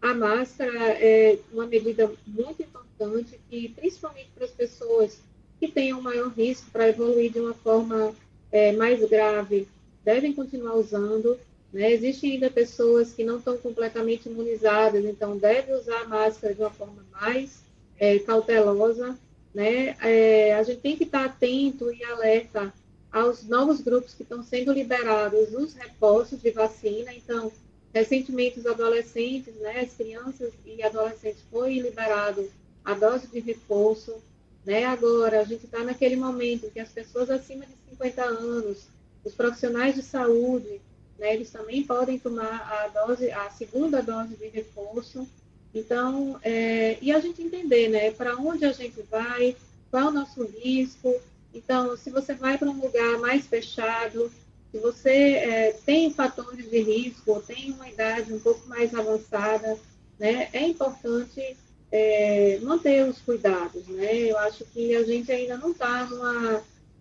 a 0.00 0.14
máscara 0.14 0.90
é 0.90 1.38
uma 1.52 1.66
medida 1.66 2.10
muito 2.26 2.62
importante 2.62 3.38
e 3.50 3.68
principalmente 3.70 4.30
para 4.34 4.44
as 4.44 4.50
pessoas 4.50 5.18
que 5.58 5.68
tenham 5.68 6.00
maior 6.00 6.28
risco 6.28 6.70
para 6.70 6.88
evoluir 6.88 7.32
de 7.32 7.40
uma 7.40 7.54
forma 7.54 8.14
é, 8.52 8.72
mais 8.72 9.00
grave, 9.08 9.66
devem 10.04 10.32
continuar 10.32 10.74
usando. 10.74 11.38
Né? 11.72 11.92
Existem 11.92 12.32
ainda 12.32 12.50
pessoas 12.50 13.12
que 13.12 13.24
não 13.24 13.38
estão 13.38 13.56
completamente 13.56 14.28
imunizadas, 14.28 15.04
então 15.04 15.36
devem 15.36 15.74
usar 15.74 16.02
a 16.02 16.08
máscara 16.08 16.54
de 16.54 16.60
uma 16.60 16.70
forma 16.70 17.04
mais 17.12 17.60
é, 17.98 18.18
cautelosa. 18.18 19.18
Né? 19.54 19.96
É, 20.02 20.54
a 20.54 20.62
gente 20.62 20.80
tem 20.80 20.96
que 20.96 21.04
estar 21.04 21.24
atento 21.24 21.90
e 21.90 22.04
alerta 22.04 22.72
aos 23.10 23.44
novos 23.44 23.80
grupos 23.80 24.12
que 24.12 24.22
estão 24.22 24.42
sendo 24.42 24.72
liberados, 24.72 25.54
os 25.54 25.72
reforços 25.74 26.40
de 26.40 26.50
vacina. 26.50 27.14
Então, 27.14 27.50
Recentemente, 27.96 28.60
os 28.60 28.66
adolescentes, 28.66 29.54
né, 29.54 29.80
as 29.80 29.94
crianças 29.94 30.52
e 30.66 30.82
adolescentes 30.82 31.40
foi 31.50 31.78
liberado 31.78 32.46
a 32.84 32.92
dose 32.92 33.26
de 33.26 33.40
reforço. 33.40 34.22
Né? 34.66 34.84
Agora, 34.84 35.40
a 35.40 35.44
gente 35.44 35.64
está 35.64 35.82
naquele 35.82 36.14
momento 36.14 36.70
que 36.70 36.78
as 36.78 36.90
pessoas 36.90 37.30
acima 37.30 37.64
de 37.64 37.72
50 37.92 38.22
anos, 38.22 38.82
os 39.24 39.32
profissionais 39.32 39.94
de 39.94 40.02
saúde, 40.02 40.78
né, 41.18 41.32
eles 41.32 41.50
também 41.50 41.84
podem 41.84 42.18
tomar 42.18 42.70
a 42.70 42.88
dose, 42.88 43.30
a 43.30 43.48
segunda 43.48 44.02
dose 44.02 44.36
de 44.36 44.48
reforço. 44.48 45.26
Então, 45.74 46.38
é, 46.42 46.98
e 47.00 47.10
a 47.10 47.18
gente 47.18 47.40
entender, 47.40 47.88
né, 47.88 48.10
para 48.10 48.36
onde 48.36 48.66
a 48.66 48.72
gente 48.72 49.00
vai, 49.10 49.56
qual 49.90 50.02
é 50.02 50.06
o 50.08 50.12
nosso 50.12 50.44
risco. 50.44 51.14
Então, 51.54 51.96
se 51.96 52.10
você 52.10 52.34
vai 52.34 52.58
para 52.58 52.68
um 52.68 52.78
lugar 52.78 53.18
mais 53.20 53.46
fechado, 53.46 54.30
se 54.76 54.78
você 54.78 55.10
é, 55.10 55.72
tem 55.86 56.12
fatores 56.12 56.68
de 56.68 56.80
risco 56.80 57.32
ou 57.32 57.40
tem 57.40 57.72
uma 57.72 57.88
idade 57.88 58.32
um 58.32 58.38
pouco 58.38 58.68
mais 58.68 58.94
avançada, 58.94 59.78
né, 60.18 60.48
é 60.52 60.66
importante 60.66 61.56
é, 61.90 62.58
manter 62.62 63.08
os 63.08 63.18
cuidados. 63.20 63.86
Né? 63.88 64.30
Eu 64.30 64.38
acho 64.38 64.64
que 64.66 64.94
a 64.94 65.02
gente 65.02 65.32
ainda 65.32 65.56
não 65.56 65.70
está 65.70 66.06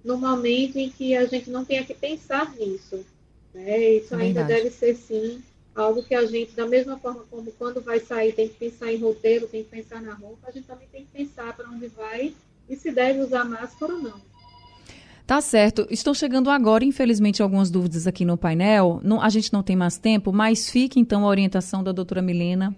num 0.04 0.18
momento 0.18 0.78
em 0.78 0.90
que 0.90 1.16
a 1.16 1.26
gente 1.26 1.50
não 1.50 1.66
tenha 1.66 1.84
que 1.84 1.94
pensar 1.94 2.56
nisso. 2.56 3.06
Né? 3.54 3.96
Isso 3.96 4.16
é 4.16 4.22
ainda 4.22 4.44
deve 4.44 4.70
ser, 4.70 4.96
sim, 4.96 5.44
algo 5.76 6.04
que 6.04 6.16
a 6.16 6.26
gente, 6.26 6.54
da 6.54 6.66
mesma 6.66 6.98
forma 6.98 7.26
como 7.30 7.52
quando 7.52 7.82
vai 7.82 8.00
sair 8.00 8.34
tem 8.34 8.48
que 8.48 8.56
pensar 8.56 8.92
em 8.92 8.98
roteiro, 8.98 9.48
tem 9.48 9.64
que 9.64 9.70
pensar 9.70 10.02
na 10.02 10.14
roupa, 10.14 10.48
a 10.48 10.52
gente 10.52 10.66
também 10.68 10.88
tem 10.90 11.06
que 11.06 11.12
pensar 11.12 11.56
para 11.56 11.70
onde 11.70 11.88
vai 11.88 12.34
e 12.70 12.76
se 12.78 12.92
deve 12.92 13.20
usar 13.20 13.44
máscara 13.44 13.94
ou 13.94 14.02
não. 14.02 14.35
Tá 15.26 15.42
certo. 15.42 15.88
Estão 15.90 16.14
chegando 16.14 16.52
agora, 16.52 16.86
infelizmente, 16.86 17.42
algumas 17.42 17.72
dúvidas 17.72 18.06
aqui 18.06 18.24
no 18.24 18.38
painel. 18.38 19.00
Não, 19.04 19.20
a 19.20 19.30
gente 19.30 19.52
não 19.52 19.64
tem 19.64 19.76
mais 19.76 19.98
tempo, 19.98 20.32
mas 20.32 20.70
fique 20.70 21.00
então 21.00 21.26
a 21.26 21.28
orientação 21.28 21.84
da 21.84 21.92
doutora 21.92 22.22
Milena 22.22 22.76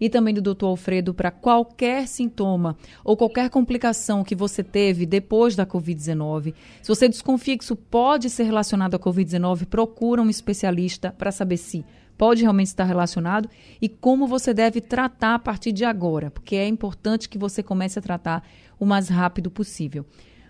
e 0.00 0.08
também 0.08 0.32
do 0.32 0.40
doutor 0.40 0.68
Alfredo 0.68 1.12
para 1.12 1.32
qualquer 1.32 2.06
sintoma 2.06 2.76
ou 3.04 3.16
qualquer 3.16 3.50
complicação 3.50 4.22
que 4.22 4.36
você 4.36 4.62
teve 4.62 5.06
depois 5.06 5.56
da 5.56 5.66
Covid-19. 5.66 6.54
Se 6.80 6.88
você 6.88 7.08
desconfia 7.08 7.58
que 7.58 7.64
isso 7.64 7.74
pode 7.74 8.30
ser 8.30 8.44
relacionado 8.44 8.94
à 8.94 8.98
Covid-19, 8.98 9.66
procura 9.66 10.22
um 10.22 10.30
especialista 10.30 11.10
para 11.10 11.32
saber 11.32 11.56
se 11.56 11.84
pode 12.16 12.42
realmente 12.42 12.68
estar 12.68 12.84
relacionado 12.84 13.48
e 13.82 13.88
como 13.88 14.28
você 14.28 14.54
deve 14.54 14.80
tratar 14.80 15.34
a 15.34 15.38
partir 15.38 15.72
de 15.72 15.84
agora, 15.84 16.30
porque 16.30 16.54
é 16.54 16.68
importante 16.68 17.28
que 17.28 17.38
você 17.38 17.60
comece 17.60 17.98
a 17.98 18.02
tratar 18.02 18.44
o 18.78 18.86
mais 18.86 19.08
rápido 19.08 19.50
possível. 19.50 20.06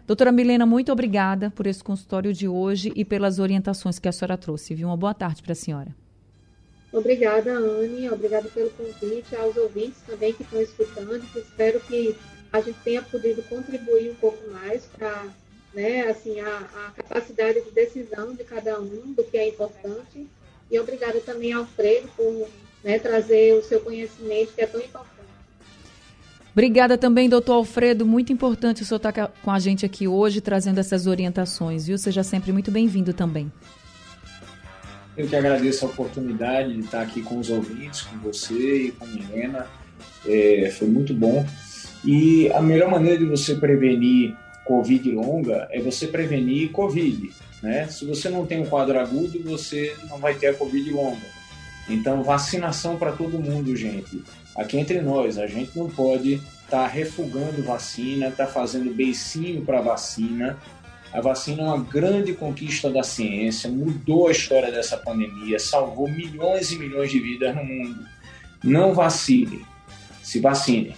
Doutora 0.08 0.32
Milena, 0.32 0.64
muito 0.64 0.90
obrigada 0.90 1.50
por 1.50 1.66
esse 1.66 1.84
consultório 1.84 2.32
de 2.32 2.48
hoje 2.48 2.90
e 2.96 3.04
pelas 3.04 3.38
orientações 3.38 3.98
que 3.98 4.08
a 4.08 4.12
senhora 4.12 4.38
trouxe. 4.38 4.74
Viu? 4.74 4.88
Uma 4.88 4.96
boa 4.96 5.12
tarde 5.12 5.42
para 5.42 5.52
a 5.52 5.54
senhora. 5.54 5.94
Obrigada, 6.90 7.52
Anne. 7.52 8.08
Obrigada 8.08 8.48
pelo 8.48 8.70
convite. 8.70 9.36
Aos 9.36 9.54
ouvintes 9.58 10.00
também 10.06 10.32
que 10.32 10.44
estão 10.44 10.62
escutando. 10.62 11.20
Que 11.30 11.40
espero 11.40 11.78
que 11.80 12.16
a 12.50 12.58
gente 12.62 12.78
tenha 12.82 13.02
podido 13.02 13.42
contribuir 13.50 14.12
um 14.12 14.14
pouco 14.14 14.50
mais 14.50 14.86
para 14.86 15.26
né, 15.74 16.08
assim, 16.08 16.40
a, 16.40 16.56
a, 16.56 17.02
capacidade 17.02 17.60
de 17.60 17.70
decisão 17.72 18.34
de 18.34 18.44
cada 18.44 18.80
um 18.80 19.12
do 19.12 19.22
que 19.24 19.36
é 19.36 19.46
importante. 19.46 20.26
E 20.70 20.80
obrigada 20.80 21.20
também 21.20 21.52
ao 21.52 21.64
Alfredo 21.64 22.08
por 22.16 22.48
né, 22.82 22.98
trazer 22.98 23.52
o 23.56 23.62
seu 23.62 23.82
conhecimento, 23.82 24.54
que 24.54 24.62
é 24.62 24.66
tão 24.66 24.80
importante 24.80 25.17
Obrigada 26.58 26.98
também, 26.98 27.28
doutor 27.28 27.52
Alfredo. 27.52 28.04
Muito 28.04 28.32
importante 28.32 28.82
o 28.82 28.84
senhor 28.84 28.96
estar 28.96 29.12
tá 29.12 29.30
com 29.44 29.50
a 29.52 29.60
gente 29.60 29.86
aqui 29.86 30.08
hoje, 30.08 30.40
trazendo 30.40 30.80
essas 30.80 31.06
orientações, 31.06 31.86
viu? 31.86 31.96
Seja 31.96 32.24
sempre 32.24 32.50
muito 32.50 32.68
bem-vindo 32.72 33.12
também. 33.12 33.52
Eu 35.16 35.28
que 35.28 35.36
agradeço 35.36 35.86
a 35.86 35.88
oportunidade 35.88 36.74
de 36.74 36.80
estar 36.80 37.02
aqui 37.02 37.22
com 37.22 37.38
os 37.38 37.48
ouvintes, 37.48 38.00
com 38.02 38.18
você 38.18 38.86
e 38.86 38.90
com 38.90 39.04
a 39.04 39.06
Milena. 39.06 39.66
É, 40.26 40.74
foi 40.76 40.88
muito 40.88 41.14
bom. 41.14 41.46
E 42.04 42.50
a 42.50 42.60
melhor 42.60 42.90
maneira 42.90 43.18
de 43.18 43.26
você 43.26 43.54
prevenir 43.54 44.34
Covid 44.64 45.12
longa 45.12 45.68
é 45.70 45.80
você 45.80 46.08
prevenir 46.08 46.72
Covid. 46.72 47.30
Né? 47.62 47.86
Se 47.86 48.04
você 48.04 48.28
não 48.28 48.44
tem 48.44 48.60
um 48.60 48.66
quadro 48.66 48.98
agudo, 48.98 49.40
você 49.44 49.94
não 50.10 50.18
vai 50.18 50.34
ter 50.34 50.48
a 50.48 50.54
Covid 50.54 50.90
longa. 50.90 51.38
Então, 51.88 52.24
vacinação 52.24 52.96
para 52.96 53.12
todo 53.12 53.38
mundo, 53.38 53.76
gente 53.76 54.24
aqui 54.58 54.76
entre 54.76 55.00
nós, 55.00 55.38
a 55.38 55.46
gente 55.46 55.78
não 55.78 55.88
pode 55.88 56.34
estar 56.34 56.82
tá 56.82 56.86
refugando 56.86 57.62
vacina, 57.62 58.28
estar 58.28 58.46
tá 58.46 58.52
fazendo 58.52 58.92
beicinho 58.92 59.64
para 59.64 59.80
vacina. 59.80 60.58
A 61.12 61.20
vacina 61.20 61.62
é 61.62 61.64
uma 61.64 61.78
grande 61.78 62.34
conquista 62.34 62.90
da 62.90 63.02
ciência, 63.02 63.70
mudou 63.70 64.28
a 64.28 64.32
história 64.32 64.70
dessa 64.70 64.96
pandemia, 64.98 65.58
salvou 65.58 66.10
milhões 66.10 66.70
e 66.72 66.78
milhões 66.78 67.10
de 67.10 67.20
vidas 67.20 67.54
no 67.54 67.64
mundo. 67.64 68.04
Não 68.62 68.92
vacile, 68.92 69.64
se 70.22 70.40
vacine. 70.40 70.94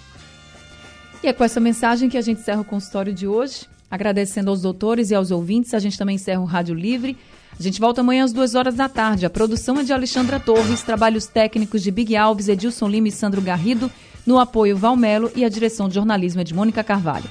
E 1.23 1.29
é 1.29 1.33
com 1.33 1.45
essa 1.45 1.61
mensagem 1.61 2.09
que 2.09 2.17
a 2.17 2.23
gente 2.23 2.41
encerra 2.41 2.63
o 2.63 2.65
consultório 2.65 3.13
de 3.13 3.29
hoje. 3.29 3.69
Agradecendo 3.91 4.51
aos 4.51 4.63
doutores 4.63 5.11
e 5.11 5.15
aos 5.15 5.31
ouvintes, 5.31 5.75
a 5.75 5.79
gente 5.79 5.99
também 5.99 6.15
encerra 6.15 6.41
o 6.41 6.45
Rádio 6.45 6.75
Livre. 6.75 7.17
A 7.61 7.63
gente 7.63 7.79
volta 7.79 8.01
amanhã 8.01 8.25
às 8.25 8.33
duas 8.33 8.55
horas 8.55 8.75
da 8.75 8.89
tarde. 8.89 9.27
A 9.27 9.31
produção 9.31 9.79
é 9.79 9.83
de 9.83 9.93
Alexandra 9.93 10.41
Torres, 10.41 10.81
trabalhos 10.81 11.27
técnicos 11.27 11.83
de 11.83 11.91
Big 11.91 12.17
Alves, 12.17 12.49
Edilson 12.49 12.89
Lima 12.89 13.09
e 13.09 13.13
Sandro 13.13 13.43
Garrido, 13.43 13.93
no 14.27 14.39
apoio 14.39 14.79
Valmelo 14.79 15.31
e 15.37 15.45
a 15.45 15.49
direção 15.51 15.87
de 15.87 15.97
jornalismo 15.97 16.41
é 16.41 16.45
de 16.45 16.55
Mônica 16.55 16.83
Carvalho. 16.83 17.27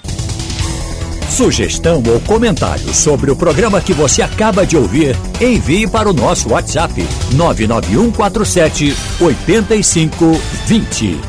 Sugestão 1.32 2.04
ou 2.08 2.20
comentário 2.22 2.94
sobre 2.94 3.32
o 3.32 3.36
programa 3.36 3.82
que 3.82 3.92
você 3.92 4.22
acaba 4.22 4.68
de 4.68 4.78
ouvir, 4.78 5.16
envie 5.42 5.88
para 5.88 6.08
o 6.08 6.14
nosso 6.14 6.50
WhatsApp 6.50 6.94
99147 7.34 8.96
8520. 9.20 11.29